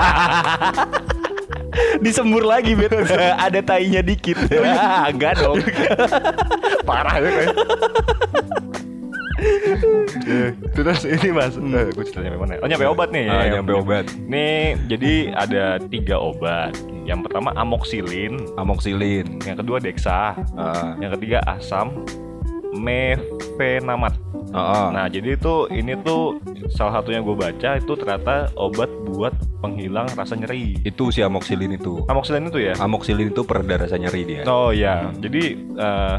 Disembur 2.02 2.44
lagi 2.44 2.74
bet. 2.74 2.92
Ada 3.16 3.62
tainya 3.64 4.02
dikit. 4.02 4.38
Enggak 5.08 5.40
dong. 5.40 5.62
parah 6.84 7.22
Eh, 7.22 7.48
terus 10.72 11.02
ini 11.04 11.30
mas, 11.34 11.58
eh, 11.58 11.90
gue 11.90 12.04
cerita 12.06 12.22
nyampe 12.22 12.40
mana? 12.40 12.52
ya? 12.56 12.60
Oh 12.62 12.68
nyampe 12.70 12.86
obat 12.88 13.10
nih. 13.10 13.26
Ah, 13.26 13.42
ya, 13.42 13.50
nyampe 13.58 13.74
obat. 13.74 14.06
Nih, 14.30 14.78
jadi 14.86 15.14
ada 15.34 15.64
tiga 15.82 16.22
obat. 16.22 16.78
Yang 17.02 17.26
pertama 17.26 17.50
amoxilin, 17.58 18.38
Amoxilin. 18.56 19.42
yang 19.42 19.58
kedua 19.58 19.82
dexa, 19.82 20.38
Ah, 20.54 20.94
yang 21.02 21.10
ketiga 21.18 21.42
asam 21.50 22.06
mefenamat. 22.72 24.14
Ah. 24.54 24.90
Nah, 24.92 25.06
jadi 25.08 25.36
itu 25.36 25.68
ini 25.72 25.96
tuh 26.02 26.40
salah 26.72 27.00
satu 27.00 27.12
yang 27.12 27.24
gue 27.24 27.36
baca 27.36 27.78
itu 27.78 27.94
ternyata 27.96 28.52
obat 28.56 28.90
buat 29.08 29.34
penghilang 29.62 30.10
rasa 30.18 30.34
nyeri. 30.34 30.74
itu 30.82 31.14
si 31.14 31.22
amoxilin 31.22 31.78
itu. 31.78 32.02
Amoxilin 32.10 32.50
itu 32.50 32.58
ya? 32.58 32.74
Amoxilin 32.82 33.30
itu 33.30 33.46
pereda 33.46 33.78
rasa 33.78 33.94
nyeri 33.96 34.22
dia. 34.26 34.42
Oh 34.50 34.74
ya, 34.74 35.14
jadi 35.22 35.54
eh, 35.54 36.16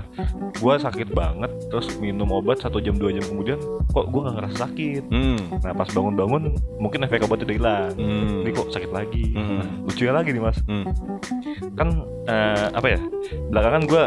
gua 0.62 0.78
sakit 0.78 1.10
banget, 1.10 1.50
terus 1.66 1.90
minum 1.98 2.30
obat 2.30 2.62
satu 2.62 2.78
jam 2.78 2.94
dua 2.94 3.10
jam 3.10 3.26
kemudian, 3.26 3.58
kok 3.90 4.06
gua 4.14 4.30
nggak 4.30 4.36
ngerasa 4.38 4.56
sakit. 4.70 5.02
Hmm. 5.10 5.58
Nah 5.58 5.74
pas 5.74 5.90
bangun-bangun, 5.90 6.54
mungkin 6.78 7.02
efek 7.02 7.26
obat 7.26 7.42
udah 7.42 7.56
hilang. 7.58 7.90
Hmm. 7.98 8.46
Ini 8.46 8.50
kok 8.54 8.70
sakit 8.70 8.90
lagi. 8.94 9.34
Hmm. 9.34 9.58
Nah, 9.58 9.66
lucunya 9.90 10.14
lagi 10.14 10.30
nih 10.30 10.42
mas, 10.42 10.58
Hmm. 10.70 10.84
kan 11.74 11.88
eh, 12.30 12.66
apa 12.70 12.86
ya? 12.94 12.98
Belakangan 13.50 13.82
gua 13.90 14.04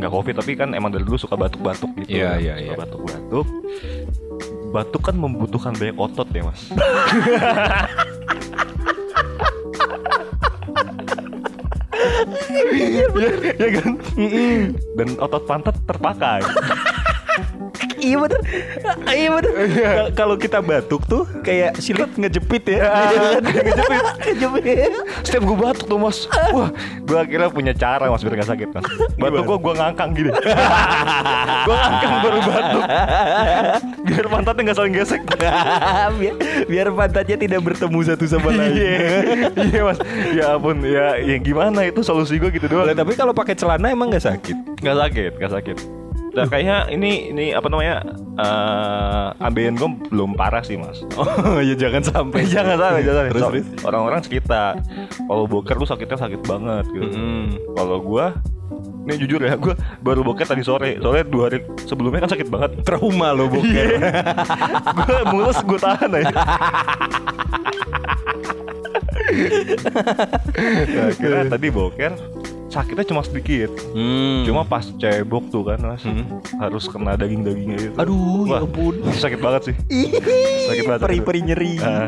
nggak 0.00 0.10
covid 0.10 0.34
tapi 0.34 0.52
kan 0.56 0.72
emang 0.72 0.88
dari 0.88 1.04
dulu 1.04 1.14
suka 1.14 1.36
batuk-batuk 1.36 1.92
gitu. 2.00 2.16
Iya, 2.16 2.34
kan. 2.34 2.40
iya, 2.40 2.54
Suka 2.56 2.64
iya. 2.64 2.74
Batuk-batuk. 2.80 3.46
Batuk 4.70 5.02
kan 5.04 5.14
membutuhkan 5.14 5.72
banyak 5.76 5.96
otot 5.96 6.28
ya 6.32 6.42
mas. 6.42 6.60
Iya 12.50 13.04
ya 13.56 13.68
kan? 13.76 13.92
Dan 14.96 15.08
otot 15.18 15.42
pantat 15.44 15.76
terpakai. 15.84 16.40
Iya 18.00 18.16
bener 18.16 18.40
Iya 19.12 19.28
bener 19.28 19.52
Kal- 19.76 20.12
Kalau 20.16 20.36
kita 20.36 20.64
batuk 20.64 21.04
tuh 21.04 21.28
Kayak 21.44 21.76
silet 21.78 22.08
ngejepit 22.16 22.64
ya 22.66 22.80
Ngejepit 23.44 24.04
Ngejepit 24.24 24.92
Setiap 25.30 25.46
gue 25.46 25.58
batuk 25.62 25.86
tuh 25.86 25.94
mas. 26.02 26.26
Wah 26.58 26.74
gue 27.06 27.14
akhirnya 27.14 27.46
punya 27.54 27.70
cara 27.70 28.10
mas 28.10 28.18
biar 28.26 28.34
gak 28.42 28.50
sakit 28.50 28.68
mas. 28.74 28.82
Batuk 29.14 29.46
gue 29.46 29.58
gue 29.62 29.74
ngangkang 29.78 30.10
gini. 30.10 30.30
Gue 31.60 31.76
ngangkang 31.76 32.14
baru 32.24 32.38
batuk. 32.40 32.84
Biar 34.10 34.26
pantatnya 34.32 34.62
gak 34.72 34.78
saling 34.80 34.94
gesek. 34.96 35.20
Biar, 36.16 36.34
biar 36.66 36.88
pantatnya 36.88 37.36
tidak 37.36 37.60
bertemu 37.62 37.98
satu 38.00 38.24
sama 38.24 38.48
lain. 38.48 38.74
Iya 38.74 38.98
Iya 39.54 39.80
mas. 39.84 39.98
Ya 40.32 40.44
ampun 40.56 40.80
Ya, 40.82 41.20
ya 41.20 41.36
gimana 41.36 41.84
itu 41.84 42.00
solusi 42.00 42.40
gue 42.40 42.48
gitu 42.50 42.66
doang. 42.66 42.90
Tapi 42.90 43.12
kalau 43.12 43.36
pakai 43.36 43.54
celana 43.54 43.92
emang 43.92 44.08
nggak 44.08 44.24
sakit? 44.24 44.56
Gak 44.80 44.96
sakit 44.96 45.32
Gak 45.36 45.52
sakit 45.52 45.99
Nah 46.30 46.46
kayaknya 46.46 46.76
ini 46.88 47.10
ini 47.30 47.44
apa 47.50 47.66
namanya 47.66 48.06
eh 48.36 49.26
ambeien 49.38 49.74
gue 49.74 49.90
belum 50.08 50.32
parah 50.32 50.62
sih 50.62 50.76
mas. 50.76 51.02
Oh 51.18 51.58
ya 51.58 51.74
jangan 51.74 52.00
sampai. 52.00 52.46
Jangan 52.54 52.76
sampai 52.76 53.00
jangan 53.02 53.18
sampai. 53.18 53.30
Terus 53.30 53.42
So- 53.42 53.50
terus? 53.52 53.66
Orang-orang 53.82 54.20
sekitar 54.22 54.72
kalau 55.20 55.44
boker 55.44 55.74
tuh 55.76 55.88
sakitnya 55.88 56.16
sakit 56.16 56.40
banget 56.44 56.84
gitu. 56.88 57.10
Mm-mm. 57.10 57.42
kalau 57.74 57.98
gua 57.98 58.38
ini 59.00 59.16
jujur 59.16 59.40
ya 59.40 59.56
gua 59.56 59.74
baru 59.98 60.22
boker 60.22 60.46
tadi 60.46 60.62
sore. 60.62 60.94
Soalnya 60.96 61.24
dua 61.24 61.42
hari 61.48 61.58
sebelumnya 61.82 62.22
kan 62.22 62.30
sakit 62.30 62.48
banget. 62.48 62.70
Trauma 62.82 63.32
lo 63.32 63.48
boker. 63.48 63.86
Gua 64.96 65.20
mulus 65.26 65.58
gua 65.60 65.78
tahan 65.80 66.10
aja. 66.14 66.36
Nah, 70.90 71.10
kira 71.12 71.46
tadi 71.46 71.68
boker 71.68 72.12
sakitnya 72.70 73.02
cuma 73.02 73.20
sedikit 73.20 73.68
Hmm. 73.90 74.46
cuma 74.46 74.62
pas 74.62 74.86
cebok 74.88 75.50
tuh 75.50 75.62
kan 75.64 75.78
mas 75.78 76.00
Hmm. 76.00 76.22
harus 76.56 76.86
kena 76.86 77.14
daging-dagingnya 77.14 77.78
itu 77.84 77.96
Aduh 77.96 78.46
ya 78.46 78.52
Wah, 78.52 78.60
ampun 78.62 78.94
sakit 79.04 79.38
banget 79.38 79.62
sih 79.66 79.76
Sakit 80.64 80.84
banget. 80.86 81.00
Peri-peri 81.02 81.40
nyeri 81.42 81.72
Ah. 81.82 82.06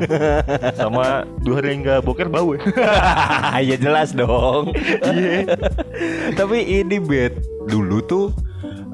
sama 0.73 1.05
dua 1.39 1.59
hari 1.59 1.83
nggak 1.83 2.01
boker 2.01 2.27
bau 2.27 2.55
ya 2.55 2.63
ya 3.69 3.77
jelas 3.77 4.11
dong 4.13 4.71
Iya. 5.03 5.51
Tapi 6.39 6.57
ini 6.81 6.97
bet 6.97 7.35
Dulu 7.63 7.99
tuh 8.03 8.27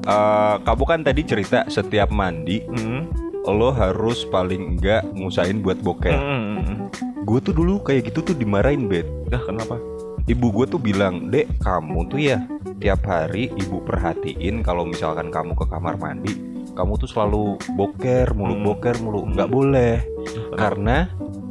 eh, 0.01 0.55
kamu 0.59 0.83
kan 0.83 0.99
tadi 1.01 1.21
cerita 1.21 1.65
setiap 1.67 2.09
mandi 2.09 2.65
Hmm. 2.65 3.05
lo 3.41 3.69
harus 3.69 4.25
paling 4.25 4.77
enggak 4.77 5.01
ngusahain 5.11 5.57
buat 5.59 5.77
boker. 5.79 6.13
Hmm. 6.13 6.85
Gue 7.23 7.39
tuh 7.39 7.49
dulu 7.51 7.77
kayak 7.79 8.05
gitu 8.05 8.21
tuh 8.23 8.33
dimarahin 8.33 8.85
bet. 8.85 9.09
Dah 9.25 9.41
kenapa? 9.41 9.81
Ibu 10.29 10.47
gue 10.53 10.65
tuh 10.69 10.77
bilang, 10.77 11.27
dek 11.27 11.57
kamu 11.57 12.05
tuh 12.05 12.21
ya 12.21 12.37
tiap 12.77 13.01
hari 13.03 13.49
ibu 13.51 13.81
perhatiin 13.81 14.61
kalau 14.61 14.85
misalkan 14.85 15.27
kamu 15.27 15.57
ke 15.57 15.65
kamar 15.65 15.97
mandi, 15.97 16.37
kamu 16.71 16.95
tuh 16.95 17.09
selalu 17.09 17.57
boker 17.73 18.31
mulu 18.31 18.53
Hmm. 18.53 18.63
boker 18.63 18.95
mulu, 19.01 19.21
nggak 19.27 19.49
boleh. 19.49 20.05
Karena 20.53 21.09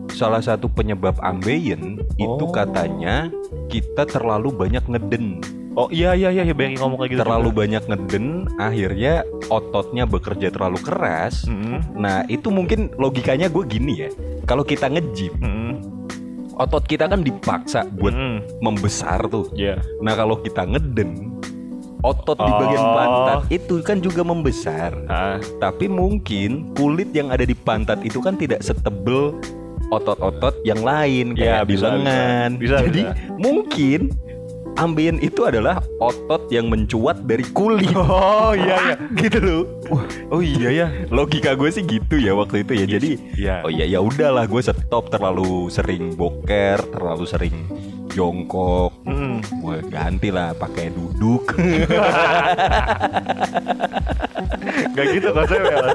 salah 0.09 0.39
satu 0.39 0.71
penyebab 0.71 1.19
ambeien 1.19 1.99
itu 2.17 2.45
Oh. 2.47 2.55
katanya 2.55 3.35
kita 3.67 4.07
terlalu 4.07 4.55
banyak 4.55 4.87
ngeden, 4.87 5.43
Oh 5.75 5.87
iya 5.91 6.11
iya 6.11 6.35
iya, 6.35 6.43
banyak 6.43 6.75
yang 6.75 6.83
ngomong 6.83 6.99
kayak 6.99 7.13
gitu. 7.15 7.21
terlalu 7.23 7.49
juga. 7.51 7.59
banyak 7.63 7.83
ngeden, 7.87 8.27
akhirnya 8.59 9.13
ototnya 9.47 10.05
bekerja 10.07 10.51
terlalu 10.51 10.79
keras. 10.81 11.47
Hmm. 11.47 11.79
Nah 11.95 12.27
itu 12.27 12.51
mungkin 12.51 12.91
logikanya 12.95 13.47
gue 13.47 13.63
gini 13.63 14.07
ya, 14.07 14.11
kalau 14.43 14.63
kita 14.63 14.87
nge-gym, 14.87 15.35
Hmm. 15.39 15.75
Otot 16.59 16.85
kita 16.85 17.07
kan 17.07 17.23
dipaksa 17.23 17.87
buat 17.89 18.13
Hmm. 18.13 18.43
membesar 18.59 19.25
tuh. 19.27 19.47
Iya. 19.55 19.79
Nah 19.99 20.13
kalau 20.13 20.39
kita 20.39 20.67
ngeden 20.67 21.39
Otot 21.99 22.39
di 22.39 22.47
bagian 22.47 22.79
Oh. 22.81 22.95
pantat 22.95 23.41
itu 23.51 23.83
kan 23.83 23.99
juga 23.99 24.23
membesar 24.23 24.95
Ah. 25.07 25.43
Tapi 25.59 25.91
mungkin 25.91 26.71
kulit 26.71 27.11
yang 27.11 27.27
ada 27.27 27.43
di 27.43 27.59
pantat 27.59 28.07
itu 28.07 28.23
kan 28.23 28.39
tidak 28.39 28.63
setebel 28.63 29.35
otot-otot 29.89 30.63
yang 30.63 30.79
lain 30.79 31.35
Ya, 31.35 31.59
Kayak 31.59 31.65
di 31.65 31.71
bisa, 31.75 31.87
lengan 31.91 32.51
bisa. 32.55 32.63
Bisa, 32.63 32.77
Jadi 32.87 33.03
bisa. 33.03 33.15
mungkin 33.35 34.01
ambien 34.79 35.19
itu 35.19 35.43
adalah 35.43 35.83
otot 35.99 36.47
yang 36.55 36.71
mencuat 36.71 37.27
dari 37.27 37.43
kulit 37.51 37.91
Oh 37.99 38.55
iya 38.55 38.77
iya. 38.79 38.95
Gitu 39.19 39.39
loh 39.43 39.63
Oh 40.31 40.39
iya 40.39 40.71
ya. 40.71 40.87
Logika 41.11 41.59
gue 41.59 41.67
sih 41.69 41.83
gitu 41.83 42.17
ya 42.17 42.33
waktu 42.39 42.63
itu 42.63 42.73
ya 42.79 42.87
Jadi 42.87 43.11
Iya. 43.35 43.55
Oh 43.67 43.73
ya 43.75 43.85
ya 43.85 43.99
udahlah 43.99 44.47
gue 44.47 44.63
stop 44.63 45.11
terlalu 45.11 45.67
sering 45.69 46.15
boker, 46.15 46.79
terlalu 46.95 47.25
sering 47.27 47.55
jongkok. 48.15 48.95
Hmm. 49.05 49.43
Gue 49.61 49.83
ganti 49.91 50.31
lah 50.31 50.55
pakai 50.55 50.95
duduk. 50.95 51.55
Gak 54.69 55.07
gitu 55.15 55.29
konsepnya 55.33 55.95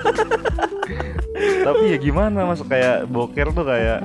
Tapi 1.63 1.83
ya 1.95 1.97
gimana 1.99 2.47
mas 2.47 2.59
Kayak 2.63 3.07
boker 3.07 3.47
tuh 3.51 3.65
kayak 3.67 3.99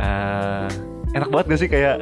ah, 0.00 0.66
Enak 1.12 1.28
banget 1.30 1.46
gak 1.54 1.60
sih 1.60 1.70
kayak 1.70 2.00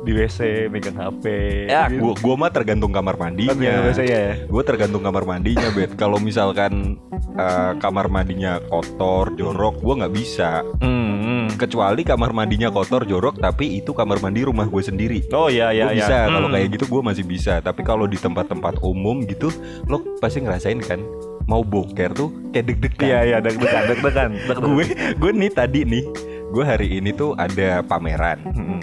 Di 0.00 0.12
WC 0.12 0.38
megang 0.66 0.94
HP 0.94 1.24
ya, 1.66 1.84
gitu. 1.86 2.00
gue 2.02 2.12
gua 2.18 2.34
mah 2.34 2.48
tergantung 2.48 2.88
kamar 2.88 3.14
mandinya. 3.14 3.52
WC 3.84 4.00
ya 4.02 4.32
Gue 4.42 4.62
tergantung 4.62 5.00
kamar 5.00 5.24
mandinya, 5.24 5.68
bet. 5.70 5.92
Kalau 5.92 6.16
misalkan 6.16 6.96
eh, 7.32 7.72
kamar 7.76 8.08
mandinya 8.08 8.58
kotor, 8.64 9.32
jorok, 9.34 9.76
gue 9.78 9.94
nggak 9.96 10.14
bisa. 10.14 10.64
hmm, 10.78 11.12
hmm. 11.20 11.44
Kecuali 11.54 12.00
kamar 12.00 12.32
mandinya 12.32 12.68
kotor, 12.68 13.04
jorok, 13.04 13.36
tapi 13.36 13.76
itu 13.76 13.92
kamar 13.92 14.18
mandi 14.18 14.40
rumah 14.40 14.64
gue 14.64 14.80
sendiri. 14.80 15.20
Oh 15.30 15.46
iya 15.46 15.68
iya 15.68 15.88
iya 15.88 16.00
bisa 16.00 16.16
kalau 16.26 16.48
Hmm. 16.48 16.54
kayak 16.54 16.68
gitu 16.72 16.84
gue 16.86 17.02
masih 17.02 17.24
bisa 17.24 17.54
tapi 17.58 17.80
kalau 17.80 18.04
di 18.04 18.16
tempat-tempat 18.16 18.80
umum 18.80 19.20
gitu 19.22 19.52
lo 19.84 20.00
pasti 20.16 20.40
ngerasain 20.40 20.80
kan 20.80 20.98
mau 21.44 21.60
boker 21.60 22.10
tuh 22.10 22.32
kayak 22.50 22.64
deg-degan 22.66 23.04
Iya 23.04 23.18
iya 23.22 23.38
deg-degan 23.38 23.84
deg-degan 23.86 24.30
deg-degan. 24.40 24.64
gue 24.74 24.84
gue 25.14 25.30
nih 25.34 25.50
tadi 25.50 25.80
nih 25.82 26.04
gue 26.46 26.64
hari 26.64 26.88
ini 26.94 27.10
tuh 27.10 27.34
ada 27.34 27.82
pameran 27.82 28.38
Hmm, 28.48 28.80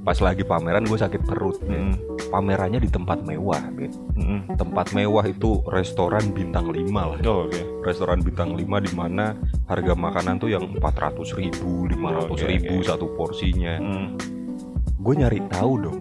pas 0.00 0.16
lagi 0.16 0.42
pameran 0.42 0.82
gue 0.82 0.94
sakit 0.94 1.20
perut 1.20 1.58
hmm, 1.60 1.92
pamerannya 2.28 2.78
di 2.78 2.86
tempat 2.86 3.20
mewah 3.20 3.60
Bet. 3.70 3.90
hmm. 4.14 4.54
tempat 4.54 4.90
mewah 4.90 5.24
itu 5.24 5.60
restoran 5.66 6.30
bintang 6.30 6.68
5 6.68 6.86
lah 6.88 7.18
Oh 7.20 7.44
oke 7.44 7.60
restoran 7.82 8.18
bintang 8.18 8.54
5 8.54 8.60
di 8.80 8.92
mana 8.92 9.34
harga 9.66 9.92
makanan 9.92 10.38
tuh 10.38 10.48
yang 10.48 10.64
400 10.72 10.80
ribu 11.34 11.84
500 11.86 12.30
Oke, 12.30 12.44
ribu 12.46 12.74
oke. 12.76 12.86
satu 12.86 13.06
porsinya 13.12 13.74
Hmm. 13.76 14.14
gue 14.96 15.14
nyari 15.16 15.40
tahu 15.48 15.72
dong 15.80 16.00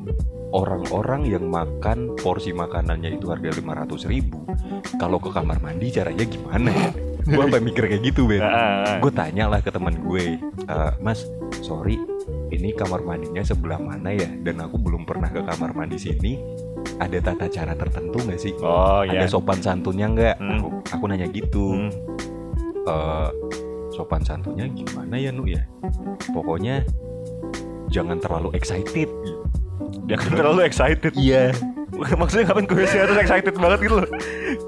orang-orang 0.50 1.26
yang 1.26 1.46
makan 1.46 2.14
porsi 2.16 2.52
makanannya 2.52 3.16
itu 3.16 3.30
harga 3.30 3.54
500 3.54 4.06
ribu 4.06 4.44
kalau 4.98 5.18
ke 5.18 5.30
kamar 5.30 5.58
mandi 5.60 5.90
caranya 5.90 6.26
gimana 6.26 6.70
ya 6.70 6.90
gue 7.22 7.38
sampai 7.40 7.62
mikir 7.62 7.84
kayak 7.86 8.02
gitu 8.04 8.26
Ben 8.26 8.42
Ah, 8.44 8.52
ah, 8.84 8.98
gue 8.98 9.12
tanya 9.12 9.46
lah 9.46 9.60
ke 9.60 9.70
teman 9.70 9.94
gue 10.00 10.42
"Eh, 10.42 10.92
mas 11.00 11.22
sorry 11.62 12.02
ini 12.50 12.74
kamar 12.74 13.06
mandinya 13.06 13.42
sebelah 13.46 13.78
mana 13.78 14.14
ya? 14.14 14.30
Dan 14.42 14.62
aku 14.62 14.78
belum 14.82 15.06
pernah 15.06 15.30
ke 15.30 15.42
kamar 15.46 15.74
mandi 15.74 15.98
sini. 15.98 16.38
Ada 17.00 17.22
tata 17.22 17.46
cara 17.48 17.74
tertentu 17.76 18.18
nggak 18.24 18.40
sih? 18.40 18.54
Oh 18.60 19.04
iya. 19.06 19.24
ada 19.24 19.26
sopan 19.30 19.60
santunnya 19.62 20.08
nggak? 20.10 20.36
Hmm. 20.40 20.52
aku, 20.60 20.68
aku 20.96 21.04
nanya 21.08 21.28
gitu. 21.30 21.66
Hmm. 21.76 21.92
"Eh, 22.88 23.30
sopan 23.94 24.24
santunnya 24.24 24.66
gimana 24.72 25.16
ya 25.20 25.30
nu 25.30 25.46
ya? 25.46 25.64
Pokoknya 26.32 26.84
jangan 27.92 28.18
terlalu 28.18 28.54
excited. 28.56 29.10
Jangan 30.08 30.32
terlalu 30.34 30.60
excited. 30.66 31.14
Iya. 31.16 31.52
Maksudnya 32.20 32.48
ngapain 32.48 32.66
gue 32.70 32.86
sih 32.88 33.00
harus 33.02 33.18
excited 33.20 33.56
banget 33.60 33.80
gitu 33.90 33.96
loh? 34.00 34.10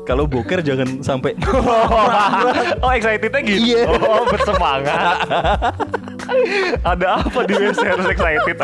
Kalau 0.03 0.27
boker 0.27 0.59
jangan 0.59 0.99
sampai 0.99 1.31
Oh 2.83 2.91
excitednya 2.91 3.39
gitu? 3.45 3.77
Iya. 3.77 3.83
Oh 3.87 4.27
bersemangat 4.27 5.17
Ada 6.83 7.21
apa 7.21 7.39
di 7.43 7.53
WC 7.53 7.81
harus 7.83 8.07
excited 8.07 8.57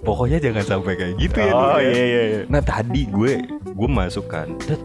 pokoknya 0.00 0.38
jangan 0.38 0.64
sampai 0.64 0.94
kayak 0.94 1.14
gitu 1.18 1.38
ya 1.38 1.52
Oh 1.52 1.78
ya. 1.78 1.90
iya 1.90 2.02
iya 2.02 2.22
iya. 2.22 2.40
Nah 2.46 2.60
tadi 2.60 3.06
gue 3.06 3.42
gue 3.66 3.88
masuk 3.88 4.26
kan 4.26 4.54
Tet, 4.58 4.78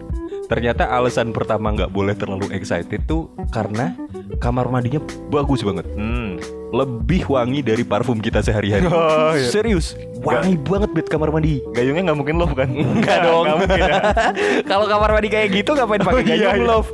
ternyata 0.47 0.87
alasan 0.87 1.31
pertama 1.31 1.71
nggak 1.71 1.91
boleh 1.91 2.13
terlalu 2.13 2.49
excited 2.51 3.03
tuh 3.05 3.29
karena 3.49 3.93
kamar 4.37 4.67
mandinya 4.67 4.99
bagus 5.27 5.61
banget. 5.61 5.85
Hmm. 5.93 6.37
Lebih 6.67 7.31
wangi 7.31 7.63
dari 7.63 7.83
parfum 7.83 8.19
kita 8.19 8.43
sehari-hari. 8.43 8.83
Oh 8.87 9.31
iya. 9.31 9.47
Serius 9.47 9.95
wangi 10.19 10.59
banget 10.59 10.89
bet 10.91 11.07
kamar 11.07 11.31
mandi. 11.31 11.63
Gayungnya 11.71 12.11
nggak 12.11 12.17
mungkin 12.19 12.35
love 12.35 12.53
kan? 12.53 12.67
Enggak 12.67 13.23
dong. 13.23 13.45
Mungkin 13.63 13.79
ya. 13.79 13.99
Kalau 14.71 14.85
kamar 14.85 15.09
mandi 15.15 15.29
kayak 15.29 15.47
gitu 15.53 15.71
ngapain 15.71 16.03
pakai 16.03 16.17
Oh, 16.17 16.27
iya, 16.27 16.35
gayung 16.35 16.59
iya. 16.59 16.67
love? 16.67 16.89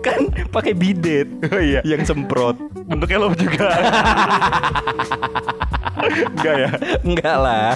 Kan 0.00 0.20
pakai 0.48 0.72
bidet 0.72 1.28
Oh 1.52 1.60
iya. 1.60 1.80
yang 1.84 2.02
semprot. 2.08 2.56
Bentuknya 2.88 3.18
love 3.20 3.36
juga. 3.36 3.68
Enggak 6.08 6.54
ya? 6.56 6.70
Enggak 7.04 7.36
lah. 7.36 7.70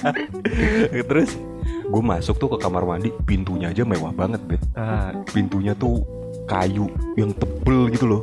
Terus 0.89 1.37
gue 1.83 2.03
masuk 2.03 2.41
tuh 2.41 2.49
ke 2.57 2.59
kamar 2.63 2.89
mandi 2.89 3.13
pintunya 3.29 3.69
aja 3.69 3.85
mewah 3.85 4.15
banget 4.17 4.41
bet 4.49 4.63
ah, 4.73 5.13
pintunya 5.29 5.77
tuh 5.77 6.01
kayu 6.49 6.89
yang 7.21 7.37
tebel 7.37 7.93
gitu 7.93 8.09
loh 8.09 8.23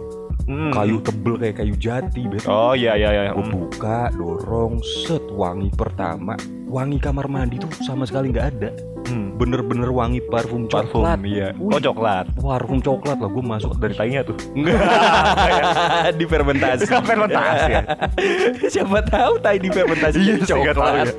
hmm. 0.50 0.74
kayu 0.74 0.98
tebel 1.06 1.38
kayak 1.38 1.56
kayu 1.62 1.76
jati 1.78 2.26
bet 2.26 2.44
Oh 2.50 2.74
iya 2.74 2.98
iya 2.98 3.10
iya. 3.14 3.32
Gue 3.32 3.46
buka 3.46 4.10
dorong 4.18 4.82
set 4.82 5.22
wangi 5.30 5.70
pertama. 5.72 6.34
Wangi 6.66 6.98
kamar 6.98 7.30
mandi 7.30 7.62
tuh 7.62 7.70
sama 7.86 8.10
sekali 8.10 8.34
nggak 8.34 8.48
ada. 8.58 8.72
Hmm. 9.10 9.34
bener-bener 9.42 9.90
wangi 9.90 10.22
parfum 10.22 10.70
Parfum 10.70 11.02
coklat. 11.02 11.18
iya. 11.26 11.50
Wih. 11.58 11.74
Oh 11.74 11.82
coklat. 11.82 12.30
parfum 12.36 12.78
coklat 12.78 13.18
lah 13.18 13.30
gue 13.32 13.42
masuk 13.42 13.72
Dari 13.80 13.96
tainya 13.96 14.22
tuh. 14.22 14.38
Enggak 14.58 16.14
difermentasi 16.20 16.84
Fermentasi 17.10 17.72
ya. 17.74 17.82
Siapa 18.74 19.00
tahu 19.06 19.40
tai 19.42 19.58
Iya, 19.58 19.88
sih, 20.14 20.54
nggak 20.54 20.76
tahu 20.76 20.86
coklat. 20.86 21.16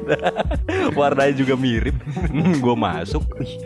warnanya 0.95 1.35
juga 1.35 1.55
mirip. 1.59 1.97
Gue 2.61 2.75
masuk 2.79 3.25
ih, 3.43 3.59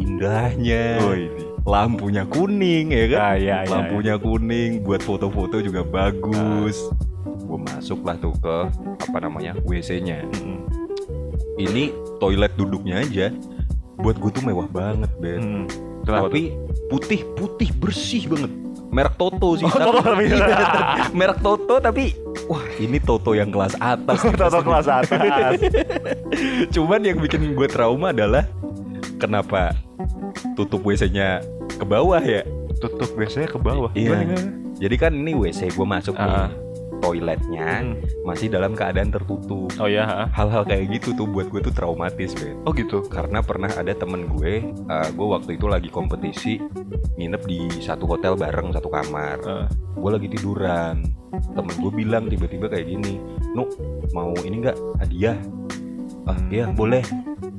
indahnya. 0.00 0.98
Oh 1.04 1.14
ini 1.14 1.49
lampunya 1.70 2.26
kuning 2.26 2.90
ya 2.90 3.06
kan? 3.06 3.20
Ah 3.22 3.34
iya 3.34 3.56
iya 3.62 3.70
lampunya 3.70 4.14
kuning 4.18 4.82
buat 4.82 4.98
foto-foto 5.00 5.62
juga 5.62 5.86
bagus. 5.86 6.90
Gue 7.40 7.58
masuk 7.62 8.02
lah 8.02 8.18
tuh 8.18 8.34
ke 8.36 8.56
apa 9.00 9.18
namanya 9.20 9.54
WC-nya 9.62 10.22
iya. 10.22 10.38
Hmm. 10.38 10.62
ini 11.56 11.90
toilet 12.16 12.54
duduknya 12.54 13.02
aja 13.02 13.30
buat 13.96 14.16
gue 14.16 14.30
tuh 14.32 14.42
mewah 14.42 14.66
banget 14.66 15.10
Ben. 15.18 15.40
Hmm. 15.40 15.64
Tapi 16.02 16.56
putih 16.88 17.22
putih 17.36 17.70
bersih 17.76 18.26
banget. 18.26 18.50
Merek 18.90 19.14
Toto 19.14 19.54
sih 19.54 19.62
Oh, 19.62 19.70
Tapi- 19.70 19.86
Toto 19.86 20.02
lebih. 20.02 20.26
Iya, 20.34 20.66
merek 21.14 21.38
Toto 21.38 21.74
tapi 21.78 22.04
wah 22.50 22.66
ini 22.74 22.98
Toto 22.98 23.38
yang 23.38 23.54
kelas 23.54 23.78
atas. 23.78 24.18
Toto 24.40 24.58
kelas 24.64 24.86
atas. 24.90 25.54
Cuman 26.74 27.00
yang 27.04 27.22
bikin 27.22 27.54
gue 27.54 27.68
trauma 27.70 28.10
adalah 28.10 28.48
kenapa 29.20 29.76
tutup 30.56 30.82
WC-nya 30.82 31.44
ke 31.80 31.86
bawah 31.86 32.20
ya 32.20 32.44
Tutup 32.76 33.12
biasanya 33.12 33.48
ke 33.48 33.58
bawah 33.58 33.92
Iya. 33.92 34.12
Gimana, 34.14 34.22
gimana? 34.26 34.48
jadi 34.76 34.96
kan 34.98 35.12
ini 35.12 35.32
WC 35.34 35.60
gue 35.70 35.86
masuk 35.86 36.14
nih 36.14 36.24
Ah. 36.24 36.48
toiletnya 37.00 37.68
Hmm. 37.80 37.96
masih 38.22 38.48
dalam 38.48 38.72
keadaan 38.72 39.08
tertutup 39.08 39.72
Oh 39.76 39.88
ha? 39.88 40.28
hal-hal 40.30 40.62
kayak 40.62 40.88
gitu 40.94 41.12
tuh 41.14 41.24
buat 41.24 41.48
gue 41.48 41.60
tuh 41.60 41.72
traumatis 41.72 42.32
Ben 42.34 42.56
Oh 42.62 42.72
gitu 42.72 43.00
karena 43.02 43.40
pernah 43.40 43.68
ada 43.68 43.92
temen 43.92 44.28
gue 44.30 44.68
eh, 44.68 45.08
gue 45.10 45.26
waktu 45.26 45.56
itu 45.56 45.64
lagi 45.64 45.88
kompetisi 45.88 46.60
nginep 47.16 47.42
di 47.42 47.58
satu 47.78 48.04
hotel 48.06 48.36
bareng 48.36 48.70
satu 48.70 48.88
kamar 48.88 49.36
Ah. 49.42 49.66
gue 49.90 50.10
lagi 50.10 50.28
tiduran 50.30 51.04
temen 51.50 51.74
gue 51.74 51.92
bilang 51.94 52.24
tiba-tiba 52.26 52.68
kayak 52.68 52.86
gini 52.86 53.16
nu 53.50 53.64
mau 54.10 54.32
ini 54.38 54.56
nggak 54.62 54.76
hadiah 55.00 55.36
ah 56.24 56.32
Hmm. 56.32 56.48
iya 56.48 56.64
boleh 56.68 57.04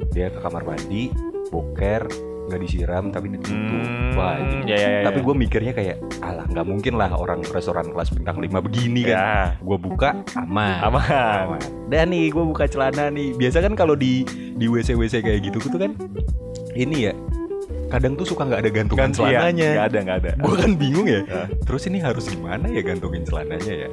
dia 0.09 0.29
ke 0.29 0.37
kamar 0.37 0.61
mandi 0.63 1.09
boker 1.49 2.05
nggak 2.51 2.61
disiram 2.61 3.03
tapi 3.09 3.31
ditutup. 3.31 3.55
Hmm, 3.55 4.13
wah 4.13 4.35
ya, 4.67 4.75
ya, 4.75 4.89
ya, 4.99 5.01
tapi 5.07 5.19
ya. 5.19 5.25
gue 5.25 5.35
mikirnya 5.39 5.73
kayak 5.73 5.97
alah 6.19 6.45
nggak 6.45 6.67
mungkin 6.67 6.93
lah 6.99 7.15
orang 7.15 7.39
restoran 7.49 7.87
kelas 7.89 8.11
bintang 8.11 8.37
5 8.37 8.51
begini 8.67 9.07
kan. 9.07 9.15
Ya, 9.15 9.31
gue 9.57 9.77
buka 9.79 10.09
aman. 10.35 10.77
Aman. 10.91 11.59
dan 11.87 12.11
nih 12.11 12.27
gue 12.29 12.43
buka 12.43 12.67
celana 12.67 13.07
nih. 13.07 13.31
Biasa 13.39 13.63
kan 13.63 13.73
kalau 13.73 13.95
di 13.95 14.27
di 14.59 14.67
wc 14.67 14.91
wc 14.91 15.15
kayak 15.23 15.39
gitu 15.47 15.57
tuh 15.63 15.79
kan 15.79 15.95
ini 16.75 17.07
ya 17.09 17.13
kadang 17.87 18.15
tuh 18.15 18.23
suka 18.23 18.47
nggak 18.47 18.61
ada 18.63 18.71
gantungan 18.71 19.11
Ganti 19.11 19.19
ya, 19.19 19.27
celananya. 19.43 19.69
Nggak 19.75 19.87
ada, 19.91 19.99
nggak 19.99 20.17
ada. 20.23 20.31
gue 20.39 20.55
kan 20.55 20.71
bingung 20.79 21.07
ya 21.07 21.21
Ya. 21.27 21.43
terus 21.67 21.83
ini 21.87 21.99
harus 21.99 22.23
gimana 22.27 22.67
ya 22.71 22.79
gantungin 22.83 23.23
celananya 23.23 23.73
ya? 23.87 23.89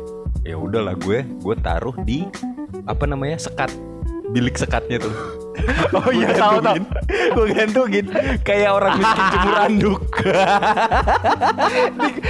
Ya 0.47 0.55
udahlah 0.55 0.95
gue 0.95 1.27
gue 1.27 1.55
taruh 1.59 1.95
di 2.07 2.23
apa 2.87 3.05
namanya 3.07 3.39
sekat 3.39 3.71
bilik 4.31 4.55
sekatnya 4.55 5.03
tuh. 5.03 5.15
Oh 5.91 6.15
iya, 6.15 6.31
tahu 6.39 6.63
tahu. 6.63 6.79
Gue 7.09 7.47
gantungin 7.51 8.07
kayak 8.41 8.71
orang 8.71 8.95
miskin 8.97 9.25
jemur 9.33 9.57
anduk 9.59 10.01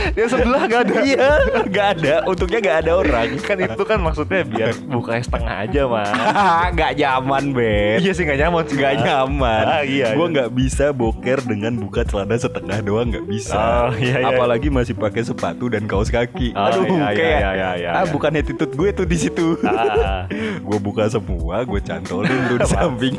Dia 0.09 0.27
sebelah 0.27 0.63
nggak 0.65 0.83
ada. 0.85 0.95
iya 1.03 1.29
nggak 1.65 1.87
ada 1.97 2.15
untungnya 2.25 2.59
nggak 2.61 2.79
ada 2.81 2.93
orang 2.97 3.27
Kan 3.39 3.57
itu 3.59 3.83
kan 3.83 3.99
maksudnya 3.99 4.43
biar 4.43 4.71
bukanya 4.85 5.23
setengah 5.23 5.55
aja, 5.61 5.83
Mas. 5.85 6.11
nggak 6.75 6.93
nyaman 6.95 7.45
bet 7.53 7.99
iya 8.01 8.13
sih 8.13 8.23
nggak 8.23 8.39
nyaman 8.41 8.63
sih. 8.65 8.77
Mas. 8.77 8.99
nyaman 9.01 9.65
Ah, 9.69 9.83
iya, 9.83 10.07
gue 10.13 10.21
iya. 10.21 10.33
nggak 10.33 10.51
bisa 10.53 10.87
boker 10.91 11.39
dengan 11.43 11.73
buka 11.75 12.03
celana 12.03 12.37
setengah 12.37 12.79
doang 12.81 13.09
nggak 13.09 13.27
bisa 13.27 13.57
Oh, 13.59 13.93
iya, 13.95 14.23
iya. 14.23 14.29
apalagi 14.31 14.69
masih 14.69 14.95
pakai 14.95 15.23
sepatu 15.23 15.67
dan 15.67 15.85
kaos 15.85 16.09
kaki 16.09 16.55
Oh, 16.55 16.65
aduh 16.65 16.85
iya, 16.85 16.95
iya, 16.95 17.09
kayak 17.11 17.39
iya, 17.39 17.51
iya, 17.53 17.71
iya, 17.75 17.91
ah 17.93 18.03
iya. 18.03 18.11
bukan 18.11 18.33
attitude 18.33 18.73
gue 18.73 18.89
tuh 18.93 19.05
di 19.05 19.17
situ 19.17 19.59
Ah, 19.61 20.25
gue 20.69 20.79
buka 20.79 21.07
semua 21.07 21.63
gue 21.63 21.81
cantolin 21.81 22.31
tuh 22.49 22.59
di 22.59 22.69
samping 22.69 23.15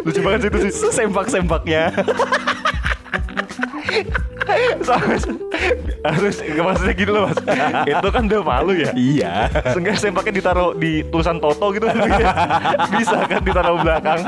lucu 0.00 0.20
banget 0.20 0.40
sih 0.40 0.48
itu 0.48 0.58
sih. 0.60 0.72
Sempak 0.88 1.28
sempaknya 1.28 1.92
Sampai 4.80 5.20
harus 6.00 6.36
maksudnya 6.42 6.94
gitu 6.96 7.10
loh 7.12 7.22
mas. 7.30 7.38
itu 7.86 8.08
kan 8.10 8.22
udah 8.26 8.42
malu 8.42 8.72
ya. 8.74 8.90
iya 8.96 9.32
Seenggaknya 9.70 10.00
sempaknya 10.00 10.32
ditaruh 10.42 10.72
di 10.74 11.04
tulisan 11.06 11.38
Toto 11.38 11.70
gitu 11.76 11.86
Bisa 12.96 13.28
kan 13.28 13.42
ditaruh 13.44 13.78
belakang 13.78 14.20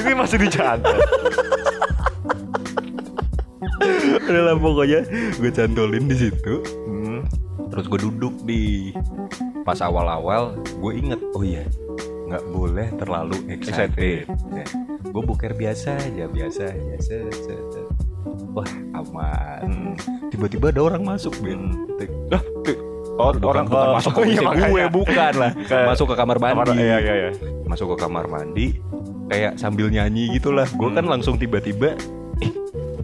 Ini 0.00 0.12
masih 0.16 0.38
dicantol 0.40 0.98
udah 4.28 4.42
lah 4.52 4.56
pokoknya 4.60 5.00
gue 5.40 5.50
cantolin 5.52 6.04
di 6.04 6.16
situ 6.28 6.60
hmm. 6.60 7.24
terus 7.72 7.88
gue 7.88 8.00
duduk 8.04 8.34
di 8.44 8.92
pas 9.64 9.80
awal-awal 9.80 10.52
gue 10.60 10.92
inget 10.92 11.20
oh 11.32 11.40
iya 11.40 11.64
nggak 12.28 12.44
boleh 12.52 12.86
terlalu 13.00 13.40
excited. 13.48 14.28
Gue 15.00 15.22
buker 15.22 15.52
biasa 15.52 15.94
aja 15.96 16.24
biasa 16.26 16.64
set. 16.98 17.24
wah 18.50 18.68
aman. 18.94 19.94
Tiba-tiba 20.28 20.68
ada 20.68 20.80
orang 20.84 21.02
masuk 21.02 21.32
Ben 21.38 21.70
Lah, 22.28 22.42
tuh, 22.60 22.76
oh, 23.16 23.32
bukan, 23.32 23.42
orang 23.42 23.66
bukan 23.66 23.88
masuk 23.96 24.12
ke 24.12 24.20
Oh, 24.20 24.26
iya, 24.26 24.40
gue 24.68 24.84
bukan 24.88 25.32
lah. 25.34 25.52
Masuk 25.88 26.06
ke 26.08 26.14
kamar 26.14 26.36
Kamar- 26.36 26.66
mandi. 26.66 26.82
Iya, 26.82 26.96
iya, 26.98 27.14
iya. 27.16 27.30
Masuk 27.64 27.94
ke 27.94 27.96
kamar 27.98 28.24
mandi 28.26 28.66
kayak 29.28 29.56
sambil 29.56 29.88
nyanyi 29.88 30.32
gitulah. 30.32 30.66
Gue 30.70 30.90
kan 30.90 31.04
Hmm. 31.04 31.12
langsung 31.16 31.36
tiba-tiba 31.36 31.94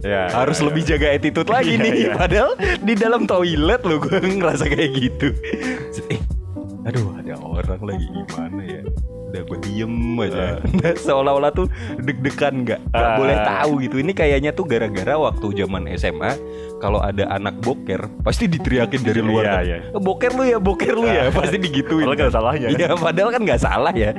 Ya, 0.05 0.29
harus 0.29 0.61
ya, 0.61 0.69
lebih 0.69 0.83
ya. 0.85 0.89
jaga 0.93 1.07
attitude 1.11 1.49
lagi 1.49 1.73
Iya, 1.73 1.81
nih. 1.81 1.91
iya. 1.97 2.13
padahal 2.13 2.51
di 2.79 2.93
dalam 2.93 3.25
toilet 3.25 3.81
lo 3.81 3.97
gue 3.97 4.17
ngerasa 4.21 4.69
kayak 4.69 4.91
gitu. 4.93 5.27
Eh 6.07 6.21
aduh 6.85 7.17
ada 7.17 7.33
orang 7.41 7.81
lagi 7.81 8.05
gimana 8.05 8.61
ya 8.61 8.64
udah 9.35 9.43
gue 9.45 9.57
diem 9.61 9.93
aja 10.17 10.63
Nah, 10.63 10.95
seolah-olah 11.05 11.51
tuh 11.51 11.67
deg-degan 11.97 12.63
nggak 12.63 12.79
nggak 12.87 13.03
Ah. 13.05 13.15
boleh 13.15 13.37
tahu 13.37 13.71
gitu 13.81 13.95
ini 13.97 14.11
kayaknya 14.11 14.51
tuh 14.51 14.63
gara-gara 14.63 15.13
waktu 15.13 15.45
zaman 15.57 15.91
SMA 15.93 16.31
kalau 16.77 16.99
ada 16.99 17.27
anak 17.29 17.59
boker 17.59 18.07
pasti 18.21 18.47
diteriakin 18.47 19.01
dari 19.01 19.19
luar 19.19 19.43
Iya, 19.43 19.51
kan, 19.51 19.63
iya. 19.65 19.77
"Eh, 19.89 20.01
boker 20.01 20.31
lu 20.31 20.43
ya 20.45 20.57
boker 20.57 20.93
lu 20.93 21.05
ya 21.05 21.27
pasti 21.29 21.57
digituin 21.57 22.05
Padahal 22.05 22.15
nggak 22.15 22.25
ada 22.25 22.33
salahnya, 22.33 22.65
kan? 22.65 22.73
iya 22.73 22.87
padahal 22.93 23.29
kan 23.29 23.41
nggak 23.43 23.61
salah 23.61 23.93
ya 23.93 24.11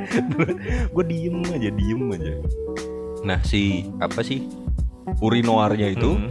gue 0.95 1.05
diem 1.07 1.37
aja 1.47 1.71
diem 1.71 2.03
aja 2.11 2.33
nah 3.23 3.39
si 3.41 3.63
apa 3.99 4.21
sih 4.21 4.45
urinoirnya 5.17 5.89
itu 5.91 6.13
Hmm. 6.13 6.31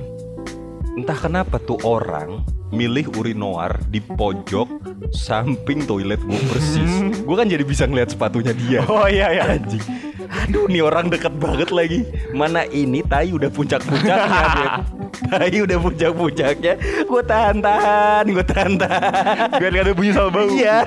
entah 0.96 1.18
kenapa 1.18 1.58
tuh 1.58 1.76
orang 1.82 2.40
milih 2.74 3.06
urinoir 3.14 3.78
di 3.94 4.02
pojok 4.02 4.68
samping 5.14 5.86
toilet 5.86 6.22
gue 6.26 6.40
persis. 6.50 6.94
Gue 7.22 7.36
kan 7.38 7.46
jadi 7.46 7.62
bisa 7.62 7.86
ngeliat 7.86 8.14
sepatunya 8.14 8.54
dia. 8.58 8.82
Oh 8.90 9.06
iya, 9.06 9.30
iya. 9.34 9.44
Anjing. 9.58 9.84
Aduh 10.26 10.66
nih 10.66 10.82
orang 10.82 11.14
deket 11.14 11.38
banget 11.38 11.70
lagi. 11.70 12.06
Mana 12.34 12.66
ini? 12.70 13.06
Tai 13.06 13.30
udah 13.30 13.50
puncak-puncaknya 13.54 14.82
tai 15.30 15.58
udah 15.62 15.78
puncak-puncaknya. 15.80 16.74
Gue 17.08 17.22
tahan-tahan 17.24 18.26
gue 18.28 18.46
tahan-tahan. 18.46 19.58
Biar 19.58 19.72
ada 19.72 19.94
bunyi 19.94 20.12
sama 20.12 20.30
bau. 20.34 20.50
Iya. 20.50 20.78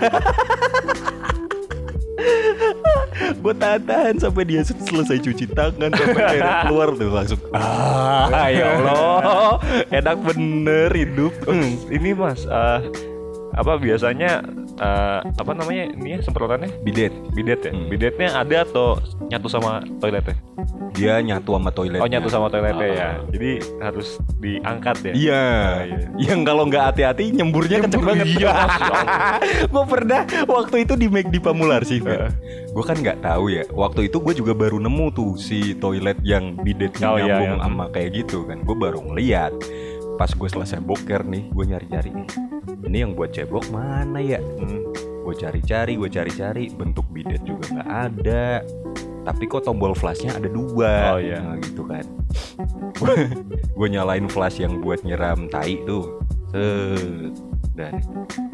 Gue 3.30 3.54
tahan 3.54 4.14
sampai 4.16 4.42
dia 4.44 4.60
selesai 4.64 5.20
cuci 5.20 5.44
tangan 5.52 5.90
sampai 5.92 6.22
airnya 6.24 6.54
keluar 6.64 6.88
tuh 6.92 7.10
langsung 7.10 7.40
ah 7.52 8.48
ya 8.48 8.78
Allah 8.78 9.60
enak 9.98 10.16
bener 10.22 10.90
hidup 10.92 11.32
Hmm. 11.44 11.80
Ini 11.88 12.12
mas 12.12 12.44
eh, 12.44 12.80
Apa 13.52 13.76
biasanya 13.76 14.44
eh, 14.78 15.18
Apa 15.28 15.52
namanya 15.52 15.84
ini 15.88 16.14
ya 16.14 16.20
semprotannya 16.20 16.70
bidet 16.80 17.12
Bidet 17.30 17.60
ya? 17.60 17.70
Hmm. 17.70 17.86
Bidetnya 17.86 18.28
ada 18.32 18.56
atau 18.62 18.98
nyatu 19.24 19.46
sama 19.46 19.70
toiletnya? 19.98 20.36
dia 20.90 21.20
nyatu 21.20 21.52
sama 21.52 21.70
toilet 21.70 22.00
Oh 22.00 22.08
nyatu 22.08 22.26
sama 22.26 22.48
toiletnya 22.48 22.88
ya 22.88 23.06
Ah. 23.08 23.14
Jadi 23.30 23.50
harus 23.78 24.08
diangkat 24.36 24.96
ya? 25.00 25.12
Iya, 25.14 25.42
Ah, 25.44 25.76
iya. 25.84 25.98
yang 26.18 26.40
kalau 26.42 26.64
nggak 26.64 26.84
hati-hati 26.84 27.30
nyemburnya 27.30 27.78
kenceng 27.80 28.02
Nyembur, 28.02 28.18
banget. 28.18 28.26
iya, 28.34 28.52
gue 29.72 29.84
pernah 29.86 30.20
waktu 30.44 30.76
itu 30.82 30.92
di 30.94 31.06
Make 31.06 31.30
di 31.30 31.38
Pamular 31.38 31.82
sih, 31.82 32.00
Heeh. 32.00 32.30
gue 32.68 32.84
kan 32.84 32.96
nggak 32.96 33.22
tahu 33.22 33.44
ya. 33.48 33.62
Waktu 33.70 34.08
itu 34.08 34.18
gue 34.18 34.34
juga 34.34 34.52
baru 34.52 34.76
nemu 34.78 35.06
tuh 35.10 35.30
si 35.36 35.72
toilet 35.74 36.18
yang 36.20 36.56
bidetnya 36.56 37.06
Oh, 37.06 37.16
iya, 37.16 37.38
nyambung 37.38 37.52
iya. 37.54 37.62
sama 37.62 37.84
kayak 37.88 38.10
gitu 38.16 38.38
kan. 38.44 38.58
Gue 38.60 38.76
baru 38.76 38.98
ngeliat. 39.00 39.52
Pas 40.18 40.26
gue 40.28 40.48
selesai 40.50 40.82
boker 40.82 41.22
nih, 41.22 41.46
gue 41.54 41.64
nyari-nyari 41.64 42.10
nih. 42.10 42.28
Ini 42.90 42.98
yang 43.06 43.12
buat 43.14 43.30
cebok 43.30 43.70
mana 43.70 44.18
ya? 44.18 44.42
Hmm. 44.42 44.90
Gue 45.22 45.34
cari-cari, 45.38 45.94
gue 45.94 46.10
cari-cari. 46.10 46.74
Bentuk 46.74 47.06
bidet 47.14 47.40
juga 47.46 47.70
nggak 47.70 47.88
ada. 48.10 48.66
Tapi 49.22 49.44
kok 49.46 49.62
tombol 49.62 49.92
flashnya 49.94 50.34
ada 50.34 50.48
dua, 50.50 51.14
Oh, 51.14 51.20
iya. 51.22 51.38
Nah, 51.38 51.60
gitu 51.60 51.86
kan. 51.86 52.02
gue 53.78 53.88
nyalain 53.88 54.26
flash 54.26 54.58
yang 54.58 54.82
buat 54.82 55.06
nyiram 55.06 55.46
tai 55.46 55.78
tuh. 55.86 56.18
Set. 56.50 57.36
Dan, 57.78 57.94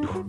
duh, 0.04 0.20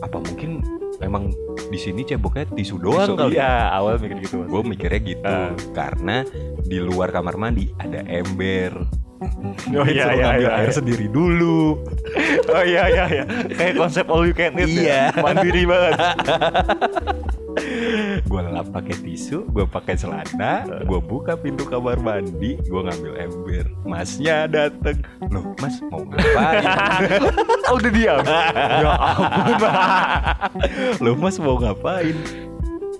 apa 0.00 0.16
mungkin 0.16 0.64
emang 1.04 1.28
di 1.68 1.76
sini 1.76 2.08
ceboknya 2.08 2.48
tisu 2.56 2.80
doang 2.80 3.12
Tisu, 3.12 3.20
kali? 3.20 3.36
Iya 3.36 3.68
awal 3.68 4.00
mikir 4.00 4.16
gitu 4.24 4.48
Gue 4.48 4.62
mikirnya 4.64 5.00
gitu, 5.04 5.28
Ah. 5.28 5.52
karena 5.76 6.24
di 6.64 6.80
luar 6.80 7.12
kamar 7.12 7.36
mandi 7.36 7.68
ada 7.76 8.00
ember. 8.08 8.72
Oh 9.80 9.86
iya 9.86 10.16
iya 10.16 10.28
iya 10.40 10.50
air 10.60 10.72
sendiri 10.72 11.06
dulu. 11.06 11.76
Oh 12.54 12.64
iya 12.64 12.88
iya 12.88 13.04
iya 13.06 13.24
Kayak 13.52 13.74
konsep 13.78 14.06
all 14.08 14.24
you 14.26 14.34
can 14.34 14.56
eat 14.58 14.66
Iya. 14.66 15.12
ya 15.14 15.20
Mandiri 15.24 15.62
banget 15.68 15.94
gue 18.30 18.40
lap 18.46 18.70
pakai 18.70 18.94
tisu, 19.02 19.42
gue 19.50 19.66
pakai 19.66 19.98
celana, 19.98 20.62
gue 20.86 21.00
buka 21.02 21.34
pintu 21.34 21.66
kamar 21.66 21.98
mandi, 21.98 22.54
gue 22.62 22.80
ngambil 22.80 23.12
ember. 23.18 23.64
Masnya 23.82 24.46
dateng, 24.46 25.02
loh 25.28 25.50
mas 25.58 25.82
mau 25.90 26.06
ngapain? 26.06 26.64
Oh 27.68 27.76
udah 27.76 27.90
diam 27.90 28.22
Ya 28.22 28.92
ampun 28.94 29.58
loh 31.02 31.14
mas 31.18 31.36
mau 31.42 31.58
ngapain? 31.58 32.16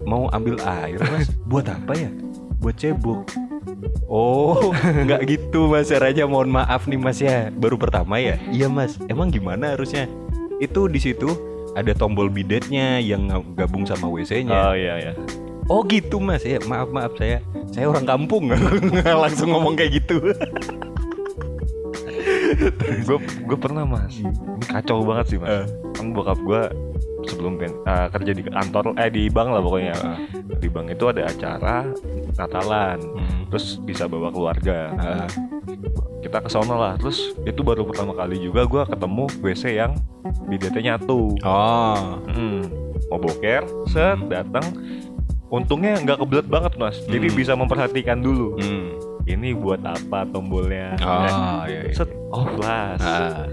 Mau 0.03 0.27
ambil 0.35 0.59
air 0.61 0.99
mas? 1.09 1.31
Buat 1.47 1.71
apa 1.71 1.95
ya? 1.95 2.11
Buat 2.59 2.77
cebok. 2.77 3.31
Oh, 4.11 4.75
nggak 5.07 5.23
gitu 5.29 5.71
mas 5.71 5.89
caranya. 5.89 6.27
Mohon 6.27 6.63
maaf 6.63 6.85
nih 6.91 7.01
mas 7.01 7.19
ya. 7.23 7.49
Baru 7.55 7.79
pertama 7.81 8.19
ya? 8.19 8.37
Iya 8.51 8.67
mas. 8.69 8.99
Emang 9.07 9.31
gimana 9.33 9.75
harusnya? 9.79 10.11
Itu 10.61 10.91
di 10.91 11.01
situ 11.01 11.31
ada 11.73 11.95
tombol 11.95 12.29
bidetnya 12.29 12.99
yang 12.99 13.31
gabung 13.55 13.87
sama 13.87 14.11
WC-nya. 14.11 14.71
Oh 14.71 14.75
iya 14.75 14.95
iya 14.99 15.13
Oh 15.71 15.87
gitu 15.87 16.19
mas 16.19 16.43
ya 16.43 16.59
maaf 16.67 16.91
maaf 16.91 17.15
saya 17.15 17.39
saya 17.71 17.87
orang 17.87 18.03
kampung 18.03 18.51
langsung 19.23 19.55
ngomong 19.55 19.79
kayak 19.79 20.03
gitu 20.03 20.19
Gue 23.07 23.19
gue 23.23 23.59
pernah 23.59 23.87
mas 23.87 24.19
Ini 24.19 24.67
kacau 24.67 25.07
banget 25.07 25.31
sih 25.31 25.39
mas 25.39 25.63
Eh. 25.63 25.65
Kan 25.95 26.11
bokap 26.11 26.43
gue 26.43 26.63
sebelum 27.25 27.61
eh, 27.61 27.71
kerja 28.11 28.33
di 28.33 28.43
kantor 28.43 28.97
eh 28.97 29.09
di 29.09 29.27
bank 29.27 29.49
lah 29.51 29.61
pokoknya 29.61 29.95
di 30.57 30.69
bank 30.69 30.87
itu 30.91 31.05
ada 31.07 31.27
acara 31.27 31.77
Natalan 32.35 32.99
terus 33.49 33.77
bisa 33.79 34.07
bawa 34.07 34.31
keluarga 34.31 34.79
Ah. 34.95 35.27
kita 36.21 36.39
ke 36.39 36.49
sana 36.49 36.75
lah 36.75 36.95
terus 36.95 37.35
itu 37.43 37.61
baru 37.61 37.83
pertama 37.83 38.13
kali 38.13 38.39
juga 38.39 38.63
gue 38.63 38.83
ketemu 38.87 39.25
WC 39.41 39.65
yang 39.75 39.93
bidetnya 40.47 40.95
nyatu 40.95 41.35
oh 41.41 42.21
Mm. 42.29 42.63
mau 43.09 43.19
boker 43.19 43.65
set 43.87 44.17
Hmm. 44.17 44.29
datang 44.29 44.63
untungnya 45.49 45.99
nggak 45.99 46.19
kebelet 46.21 46.47
banget 46.47 46.73
mas 46.77 46.97
jadi 47.05 47.27
Hmm. 47.27 47.37
bisa 47.37 47.53
memperhatikan 47.55 48.23
dulu 48.23 48.55
hmm. 48.55 48.89
ini 49.27 49.51
buat 49.51 49.83
apa 49.83 50.29
tombolnya 50.29 50.95
Ah, 51.01 51.67
iya, 51.67 51.91
iya. 51.91 51.95
set 51.97 52.11
oh 52.31 52.47
flash 52.55 53.01
Ah, 53.01 53.47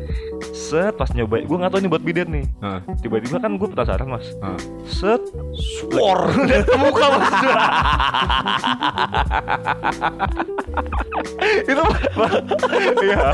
set 0.50 0.94
pas 0.94 1.10
nyoba 1.12 1.40
gue 1.40 1.58
nggak 1.58 1.70
tahu 1.70 1.80
ini 1.80 1.88
buat 1.88 2.02
bidet 2.02 2.26
nih 2.26 2.46
ah, 2.60 2.80
tiba-tiba 2.98 3.38
kan 3.38 3.54
gue 3.54 3.68
penasaran 3.68 4.08
mas 4.08 4.28
ah. 4.40 4.58
set 4.84 5.22
Swor. 5.54 6.30
lihat 6.40 6.68
muka 6.82 7.06
mas 7.10 7.28
itu 11.64 11.84
iya 13.04 13.26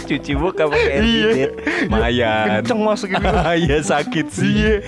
Cuci 0.00 0.32
muka 0.34 0.64
pakai 0.66 0.90
air 0.90 1.02
Iya. 1.02 1.26
bidet. 1.26 1.52
Mayan. 1.88 2.46
kenceng 2.60 2.80
mas 2.80 3.02
gitu 3.02 3.20
Iya 3.60 3.78
sakit 3.80 4.26
sih. 4.28 4.80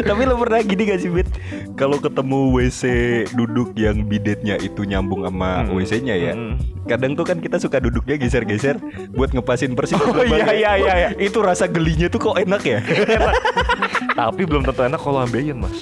Tapi 0.00 0.22
lo 0.24 0.36
pernah 0.36 0.60
gini 0.60 0.82
gak 0.84 1.00
sih 1.00 1.10
Bet? 1.10 1.28
Kalau 1.74 1.98
ketemu 1.98 2.52
WC 2.52 2.82
duduk 3.32 3.74
yang 3.74 4.04
bidetnya 4.04 4.56
itu 4.58 4.82
nyambung 4.82 5.24
sama 5.24 5.64
Hmm. 5.64 5.76
WC-nya 5.76 6.14
ya. 6.14 6.32
Hmm. 6.34 6.56
Kadang 6.84 7.14
tuh 7.14 7.24
kan 7.24 7.33
kita 7.38 7.56
suka 7.56 7.78
duduknya 7.78 8.14
geser-geser 8.14 8.76
buat 9.10 9.30
ngepasin 9.30 9.72
persis. 9.72 9.96
Oh, 9.96 10.20
iya, 10.20 10.50
iya, 10.50 10.70
iya, 10.74 10.94
iya. 10.96 11.08
Itu 11.16 11.40
rasa 11.40 11.66
gelinya 11.66 12.06
tuh 12.06 12.20
kok 12.20 12.36
enak 12.36 12.62
ya? 12.62 12.78
tapi 14.14 14.46
belum 14.46 14.62
tentu 14.62 14.86
enak 14.86 15.00
kalau 15.02 15.18
ambeien 15.18 15.58
mas 15.58 15.74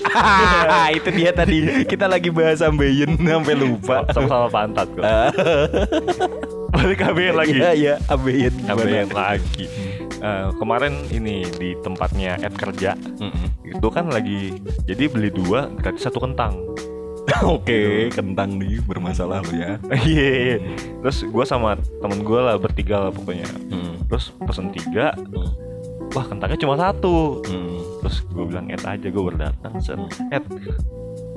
itu 0.91 1.09
dia 1.12 1.37
tadi 1.37 1.85
kita 1.85 2.09
lagi 2.09 2.33
bahas 2.33 2.65
ambeien 2.65 3.12
sampai 3.21 3.53
lupa. 3.53 4.09
sama-sama 4.09 4.49
pantat 4.49 4.88
kok 4.88 5.05
balik 6.73 7.01
ambeien 7.05 7.37
lagi 7.37 7.53
Iya, 7.53 7.71
iya, 7.77 7.95
ambeien. 8.09 8.53
ambeien 8.67 9.12
lagi 9.12 9.69
Eh, 10.23 10.49
kemarin 10.55 11.03
ini 11.11 11.43
di 11.51 11.75
tempatnya 11.83 12.38
Ed 12.38 12.55
kerja 12.55 12.95
Mm-mm. 12.95 13.67
itu 13.67 13.88
kan 13.91 14.07
lagi 14.07 14.55
jadi 14.87 15.11
beli 15.11 15.35
dua 15.35 15.67
gratis 15.75 16.07
satu 16.07 16.23
kentang 16.23 16.62
Oke, 17.49 18.11
kentang 18.11 18.57
nih 18.57 18.81
bermasalah 18.81 19.41
lo 19.41 19.53
ya. 19.53 19.79
iya 20.05 20.27
iya. 20.29 20.57
terus 20.99 21.23
gue 21.23 21.45
sama 21.45 21.75
temen 21.99 22.21
gue 22.21 22.35
lah 22.37 22.57
bertiga 22.57 22.99
lah 23.01 23.11
pokoknya 23.11 23.47
Hmm. 23.69 23.95
terus 24.07 24.35
pesen 24.39 24.69
tiga 24.69 25.15
wah 26.11 26.25
kentangnya 26.25 26.59
cuma 26.59 26.75
satu 26.75 27.41
Hmm. 27.45 27.79
Terus 28.03 28.27
gue 28.27 28.45
bilang 28.51 28.67
Ed 28.67 28.83
aja 28.83 29.07
gue 29.07 29.23
berdatang 29.23 29.79
set 29.79 29.95
Ed 30.35 30.43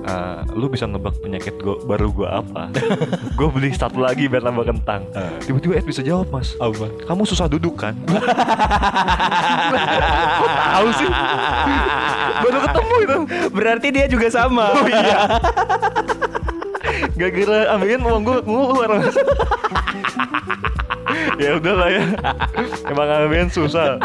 eh, 0.01 0.39
lu 0.57 0.65
bisa 0.65 0.89
nebak 0.89 1.13
penyakit 1.21 1.61
gua, 1.61 1.77
baru 1.85 2.09
gue 2.09 2.29
apa? 2.29 2.69
Gue 3.37 3.49
beli 3.49 3.73
satu 3.73 3.99
lagi 3.99 4.29
biar 4.29 4.45
nambah 4.45 4.65
kentang. 4.69 5.05
Ah. 5.17 5.33
tiba-tiba 5.41 5.81
Ed 5.81 5.85
bisa 5.85 6.01
jawab 6.05 6.29
mas 6.29 6.53
Apa? 6.61 6.87
kamu 7.05 7.25
susah 7.25 7.49
duduk 7.49 7.77
kan? 7.77 7.97
Kok 10.39 10.49
tahu 10.49 10.87
sih? 10.97 11.09
Baru 12.41 12.57
ketemu 12.69 12.95
itu. 13.01 13.17
Berarti 13.53 13.87
dia 13.89 14.05
juga 14.05 14.27
sama. 14.29 14.71
oh 14.77 14.87
iya. 14.89 15.17
Gak 17.17 17.31
kira 17.33 17.73
ambilin 17.73 18.01
uang 18.05 18.21
gue 18.25 18.39
keluar 18.45 18.89
mas 19.01 19.17
ya 21.41 21.57
udahlah 21.57 21.89
ya. 21.89 22.05
Emang 22.89 23.07
ambilin 23.09 23.49
susah 23.49 23.97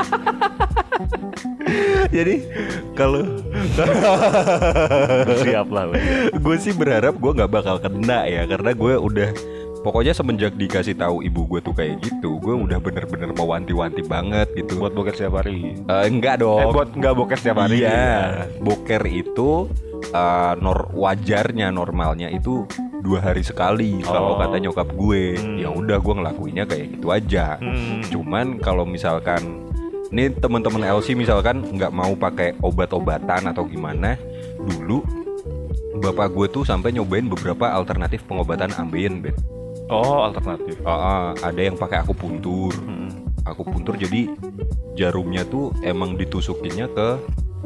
Jadi 2.11 2.35
kalau 2.93 3.23
siap 5.41 5.69
lah 5.71 5.85
gue 6.33 6.57
sih 6.57 6.73
berharap 6.73 7.15
gue 7.15 7.33
nggak 7.33 7.51
bakal 7.51 7.77
kena 7.79 8.27
ya 8.27 8.45
karena 8.45 8.71
gue 8.73 8.95
udah 8.95 9.31
pokoknya 9.81 10.13
semenjak 10.13 10.53
dikasih 10.55 10.93
tahu 10.93 11.25
ibu 11.25 11.47
gue 11.47 11.61
tuh 11.63 11.73
kayak 11.73 12.03
gitu 12.03 12.37
gue 12.37 12.53
udah 12.53 12.77
bener-bener 12.79 13.33
mewanti-wanti 13.33 14.03
banget 14.03 14.49
gitu. 14.55 14.77
Buat 14.79 14.93
boker 14.93 15.15
setiap 15.15 15.41
hari? 15.41 15.73
Eh, 15.79 16.05
enggak 16.05 16.41
dong. 16.41 16.61
Eh 16.61 16.69
buat 16.69 16.91
nggak 16.93 17.15
boker 17.15 17.39
setiap 17.39 17.65
hari? 17.65 17.81
Iya. 17.81 18.45
Boker 18.61 19.03
itu 19.07 19.73
eh, 20.07 20.53
nor 20.59 20.93
wajarnya 20.93 21.73
normalnya 21.73 22.29
itu 22.29 22.69
dua 23.01 23.25
hari 23.25 23.41
sekali 23.41 24.05
kalau 24.05 24.37
Oh. 24.37 24.39
kata 24.39 24.61
nyokap 24.61 24.89
gue. 24.93 25.41
Hmm. 25.41 25.57
ya 25.57 25.69
udah 25.73 25.97
gue 25.97 26.15
ngelakuinnya 26.15 26.65
kayak 26.69 27.01
gitu 27.01 27.07
aja. 27.09 27.57
Hmm. 27.57 28.05
Cuman 28.05 28.61
kalau 28.61 28.85
misalkan 28.85 29.60
ini 30.11 30.27
teman-teman 30.35 30.83
LC 30.83 31.15
misalkan 31.15 31.63
nggak 31.71 31.95
mau 31.95 32.13
pakai 32.13 32.59
obat-obatan 32.61 33.47
atau 33.47 33.63
gimana, 33.63 34.19
dulu 34.59 35.07
bapak 36.01 36.33
gue 36.33 36.47
tuh 36.51 36.65
sampai 36.65 36.91
nyobain 36.91 37.27
beberapa 37.27 37.71
alternatif 37.71 38.27
pengobatan 38.27 38.73
ambien, 38.75 39.23
bet. 39.23 39.37
oh 39.87 40.27
alternatif 40.27 40.79
Ah, 40.83 40.91
ah, 40.91 41.47
ada 41.47 41.61
yang 41.61 41.77
pakai 41.77 42.03
akupuntur. 42.03 42.75
Hmm. 42.75 43.31
Akupuntur 43.43 43.95
jadi 43.95 44.29
jarumnya 44.95 45.43
tuh 45.45 45.71
emang 45.81 46.15
ditusukinnya 46.15 46.91
ke 46.91 47.09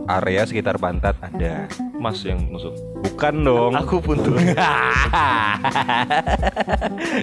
area 0.07 0.45
sekitar 0.45 0.77
pantat 0.77 1.17
ada. 1.21 1.65
mas 1.95 2.21
yang 2.21 2.37
nusuk 2.53 2.75
Bukan 3.01 3.35
dong. 3.41 3.73
aku 3.73 3.97
pun 3.97 4.17
tuh 4.21 4.37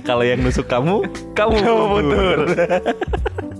Kalau 0.08 0.24
yang 0.26 0.42
nusuk 0.42 0.66
kamu, 0.66 1.06
kamu 1.38 1.56
Kamu 1.62 1.86
puntur. 1.88 2.40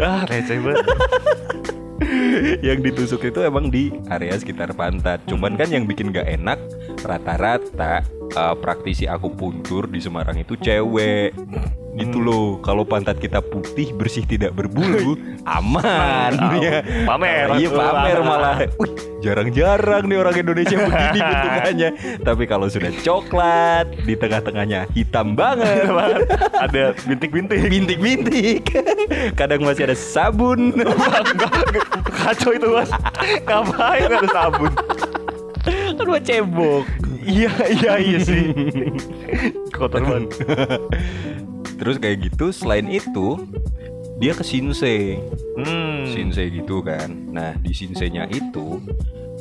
ah 0.00 0.22
receh 0.28 0.58
banget 0.60 0.86
yang 2.60 2.84
ditusuk 2.84 3.24
itu 3.24 3.40
emang 3.40 3.72
di 3.72 3.88
area 4.12 4.36
sekitar 4.36 4.76
pantat. 4.76 5.24
Cuman 5.24 5.56
kan 5.56 5.72
yang 5.72 5.88
bikin 5.88 6.12
gak 6.12 6.28
enak 6.28 6.60
rata-rata 7.06 8.02
uh, 8.34 8.54
praktisi 8.58 9.06
akupuntur 9.06 9.86
di 9.86 10.02
Semarang 10.02 10.36
itu 10.36 10.58
cewek. 10.58 11.32
Gitu 11.96 12.20
loh. 12.20 12.60
Kalau 12.60 12.84
pantat 12.84 13.16
kita 13.16 13.40
putih 13.40 13.96
bersih 13.96 14.28
tidak 14.28 14.52
berbulu, 14.52 15.16
aman 15.56 16.60
ya. 16.60 16.84
Pamer. 17.08 17.56
Iya 17.56 17.68
pamer 17.72 18.18
malah. 18.20 18.56
Wih, 18.76 18.92
jarang-jarang 19.24 20.04
nih 20.04 20.18
orang 20.20 20.36
Indonesia 20.36 20.76
begini 20.76 21.20
bentukannya. 21.32 21.90
Tapi 22.20 22.44
kalau 22.44 22.68
sudah 22.68 22.92
coklat, 23.00 23.88
di 24.04 24.12
tengah-tengahnya 24.12 24.92
hitam 24.92 25.32
banget. 25.32 25.88
ada 26.52 26.92
bintik-bintik 27.08 27.64
Bintik-bintik. 27.64 28.76
Kadang 29.40 29.64
masih 29.64 29.88
ada 29.88 29.96
sabun. 29.96 30.76
kacau 32.26 32.50
itu 32.58 32.68
mas 32.74 32.90
ngapain 33.46 34.10
ada 34.10 34.28
sabun 34.34 34.72
kan 35.96 36.06
buat 36.06 36.24
cebok. 36.24 36.84
iya 37.26 37.52
iya 37.72 37.92
iya 37.98 38.18
sih 38.22 38.52
kotor 39.74 40.04
banget 40.04 40.30
Terus 41.76 41.96
kayak 42.00 42.32
gitu 42.32 42.50
selain 42.50 42.88
itu 42.88 43.36
dia 44.16 44.32
ke 44.32 44.40
Shinsei. 44.40 45.20
hmm. 45.60 46.08
Shinsei 46.08 46.48
gitu 46.48 46.80
kan. 46.80 47.12
Nah, 47.28 47.52
di 47.60 47.72
Shinsei-nya 47.76 48.24
itu 48.32 48.80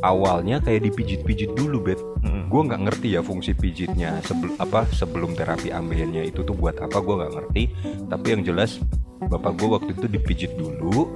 awalnya 0.03 0.59
kayak 0.59 0.83
dipijit-pijit 0.91 1.55
dulu, 1.55 1.79
Bet. 1.79 1.99
Hmm. 2.27 2.51
Gue 2.51 2.61
nggak 2.67 2.81
ngerti 2.83 3.15
ya 3.15 3.23
fungsi 3.23 3.55
pijitnya 3.55 4.19
sebelum 4.27 4.59
apa 4.59 4.83
sebelum 4.91 5.31
terapi 5.31 5.71
ambeien-nya 5.71 6.27
itu 6.27 6.43
tuh 6.43 6.51
buat 6.51 6.75
apa 6.83 6.99
gue 6.99 7.15
nggak 7.23 7.33
ngerti. 7.39 7.63
Tapi 8.11 8.25
yang 8.35 8.43
jelas 8.43 8.83
bapak 9.31 9.55
gue 9.55 9.67
waktu 9.71 9.91
itu 9.95 10.07
dipijit 10.11 10.51
dulu 10.59 11.07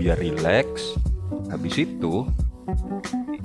biar 0.00 0.16
rileks. 0.16 0.96
Habis 1.52 1.84
itu 1.84 2.24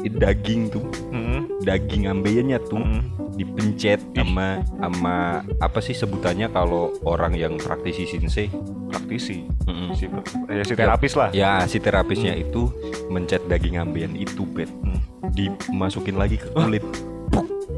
daging 0.06 0.68
tuh 0.68 0.84
Hmm. 1.08 1.48
daging 1.60 2.06
ambeiennya 2.06 2.60
tuh 2.60 2.80
Hmm. 2.80 3.04
dipencet 3.34 4.04
sama 4.12 4.62
sama 4.76 5.16
apa 5.58 5.80
sih 5.80 5.92
sebutannya 5.92 6.50
kalau 6.50 6.94
orang 7.02 7.34
yang 7.34 7.56
praktisi 7.56 8.06
shinsei 8.06 8.52
praktisi? 8.88 9.48
Mm-mm. 9.64 9.96
si, 9.96 10.06
ya, 10.48 10.62
si 10.62 10.74
terapis 10.74 11.14
lah. 11.14 11.30
Ya 11.32 11.66
si 11.66 11.78
terapisnya 11.78 12.34
itu 12.34 12.70
mencet 13.08 13.42
daging 13.46 13.78
ambien 13.78 14.14
itu 14.14 14.44
bet 14.46 14.70
Hmm. 14.70 15.00
dimasukin 15.32 16.14
lagi 16.14 16.38
ke 16.38 16.48
kulit. 16.50 16.84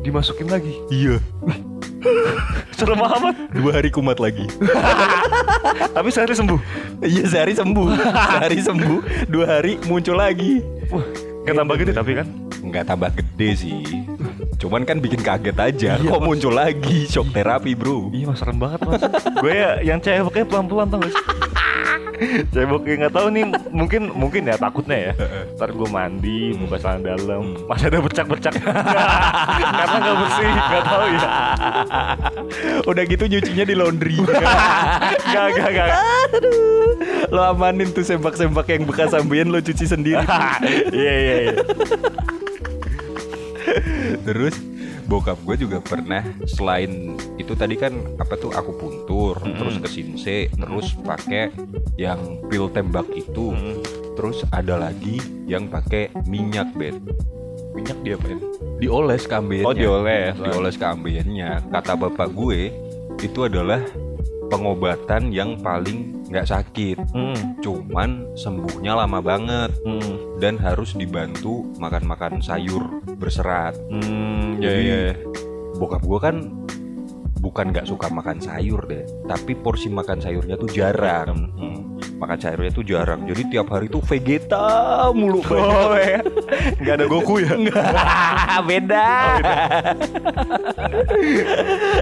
Dimasukin 0.01 0.45
lagi? 0.47 0.75
Iya. 0.87 1.17
Serem 2.77 2.99
amat. 2.99 3.33
Dua 3.49 3.71
hari 3.73 3.89
kumat 3.89 4.21
lagi. 4.21 4.45
Tapi 5.95 6.09
sehari 6.11 6.35
sembuh? 6.35 6.59
Iya 7.01 7.25
sehari 7.25 7.53
sembuh. 7.55 7.87
Sehari 8.35 8.59
sembuh 8.59 8.99
dua 9.25 9.45
hari 9.57 9.79
muncul 9.83 10.13
lagi 10.13 10.61
nggak 11.45 11.57
tambah 11.61 11.75
gede 11.77 11.93
tapi 11.93 12.11
kan? 12.17 12.27
Nggak 12.65 12.83
tambah 12.89 13.09
gede 13.13 13.49
sih. 13.53 13.77
Cuman 14.57 14.81
kan 14.81 14.97
bikin 14.97 15.21
kaget 15.21 15.57
aja. 15.61 16.01
Kok 16.01 16.25
muncul 16.25 16.57
lagi? 16.57 17.05
Shock 17.05 17.29
terapi 17.37 17.77
bro. 17.77 18.09
Iya 18.09 18.33
mas 18.33 18.41
serem 18.41 18.57
banget 18.57 18.81
mas. 18.81 19.01
Gue 19.37 19.53
ya 19.53 19.71
yang 19.85 20.01
ceweknya 20.01 20.45
pelan-pelan 20.49 20.89
tau 20.89 20.97
gak 21.05 21.13
sih 21.13 21.44
ceboknya 22.51 22.93
nggak 23.05 23.13
tahu 23.13 23.27
nih 23.33 23.43
mungkin 23.71 24.01
mungkin 24.15 24.41
ya 24.47 24.55
takutnya 24.55 24.97
ya. 25.11 25.13
Ntar 25.55 25.69
gue 25.75 25.89
mandi 25.89 26.55
buka 26.55 26.77
celana 26.79 27.15
dalam. 27.15 27.43
Masih 27.67 27.87
ada 27.91 27.99
bercak-bercak. 28.01 28.53
Karena 29.79 29.97
nggak 29.99 30.17
bersih 30.19 30.47
nggak 30.49 30.83
tahu 30.85 31.05
ya. 31.11 31.29
Udah 32.87 33.03
gitu 33.07 33.23
nyucinya 33.27 33.65
di 33.67 33.75
laundry. 33.75 34.17
Nggak 35.25 35.45
nggak 35.57 35.69
nggak 35.73 35.89
lo 37.33 37.41
amanin 37.51 37.89
tuh 37.91 38.05
sembak-sembak 38.05 38.67
yang 38.69 38.83
bekas 38.85 39.13
ambien 39.15 39.49
lo 39.49 39.59
cuci 39.59 39.85
sendiri. 39.85 40.25
Iya 40.95 41.13
iya 41.19 41.35
iya. 41.49 41.53
Terus 44.23 44.55
bokap 45.05 45.37
gue 45.45 45.55
juga 45.65 45.77
pernah 45.81 46.25
selain 46.49 47.13
itu 47.37 47.53
tadi 47.53 47.77
kan 47.77 47.93
apa 48.17 48.35
tuh 48.37 48.51
aku 48.53 48.71
puntur 48.73 49.37
terus 49.37 49.77
ke 49.77 49.87
sinse 49.89 50.37
terus 50.49 50.97
pakai 51.05 51.53
yang 51.95 52.41
pil 52.49 52.69
tembak 52.69 53.05
itu 53.13 53.53
Mm. 53.55 53.77
terus 54.17 54.41
ada 54.49 54.79
lagi 54.79 55.21
yang 55.45 55.69
pakai 55.69 56.09
minyak 56.25 56.73
bed 56.73 56.97
minyak 57.75 57.97
dia 58.01 58.15
apa 58.17 58.55
Dioles 58.75 59.23
ke 59.23 59.35
ambeien. 59.39 59.63
Oh, 59.63 59.71
dioles. 59.71 60.35
Dioles 60.35 60.75
ke 60.75 60.83
ambeien-nya. 60.83 61.63
Kata 61.71 61.95
bapak 61.95 62.27
gue 62.35 62.75
itu 63.23 63.39
adalah 63.47 63.79
pengobatan 64.51 65.31
yang 65.31 65.55
paling 65.63 66.14
nggak 66.25 66.47
sakit. 66.47 66.97
Hmm. 67.13 67.61
Cuman 67.61 68.33
sembuhnya 68.33 68.97
lama 68.97 69.19
banget 69.21 69.71
Hmm. 69.85 70.39
dan 70.41 70.57
harus 70.57 70.93
dibantu 70.93 71.65
makan-makan 71.77 72.41
sayur 72.41 73.01
berserat. 73.15 73.77
Hmm, 73.89 74.57
ya 74.59 74.69
Jadi, 74.71 74.83
ya. 74.83 74.97
ya. 75.09 75.13
Bokap 75.75 76.01
gue 76.01 76.19
kan 76.19 76.35
bukan 77.55 77.71
nggak 77.71 77.87
suka 77.87 78.11
makan 78.11 78.43
sayur 78.43 78.83
deh, 78.83 79.07
tapi 79.31 79.55
porsi 79.55 79.87
makan 79.87 80.19
sayurnya 80.19 80.59
tuh 80.59 80.67
jarang. 80.75 81.55
Hmm. 81.55 81.95
Makan 82.19 82.35
sayurnya 82.35 82.75
tuh 82.75 82.83
jarang. 82.83 83.23
Jadi 83.23 83.47
tiap 83.47 83.71
hari 83.71 83.87
tuh 83.87 84.03
vegeta 84.03 85.07
mulu. 85.15 85.39
Oh, 85.55 85.95
ya. 85.95 86.19
Nggak 86.83 86.95
ada 86.99 87.05
Goku 87.07 87.39
ya? 87.39 87.55
beda. 88.67 89.07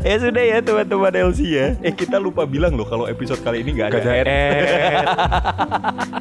ya 0.10 0.16
sudah 0.18 0.42
ya 0.42 0.58
teman-teman 0.66 1.30
LC 1.30 1.40
ya. 1.46 1.78
Eh 1.86 1.94
kita 1.94 2.18
lupa 2.18 2.50
bilang 2.50 2.74
loh 2.74 2.90
kalau 2.90 3.06
episode 3.06 3.38
kali 3.46 3.62
ini 3.62 3.78
nggak 3.78 3.94
ada, 3.94 3.98
Nggak 4.02 4.10
ada 4.10 4.26
Ed. 4.26 4.66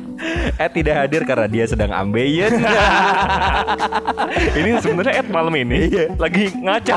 Ed. 0.57 0.71
Tidak 0.73 0.95
hadir 0.95 1.23
karena 1.27 1.47
dia 1.47 1.65
sedang 1.67 1.91
ambeien. 1.91 2.55
ini 4.59 4.71
sebenarnya 4.79 5.15
Ed 5.21 5.29
malam 5.29 5.55
ini 5.55 5.91
Iya. 5.91 6.07
lagi 6.17 6.55
ngaca 6.55 6.95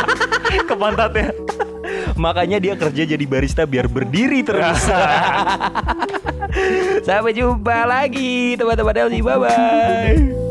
ke 0.68 0.74
pantatnya. 0.74 1.30
Makanya 2.18 2.58
dia 2.58 2.74
kerja 2.74 3.02
jadi 3.06 3.24
barista 3.24 3.62
biar 3.64 3.86
berdiri 3.86 4.42
terus. 4.42 4.90
Sampai 7.06 7.32
jumpa 7.32 7.86
lagi 7.86 8.58
teman-teman 8.58 9.08
LC. 9.08 9.22
Bye 9.22 9.38
bye. 9.38 10.47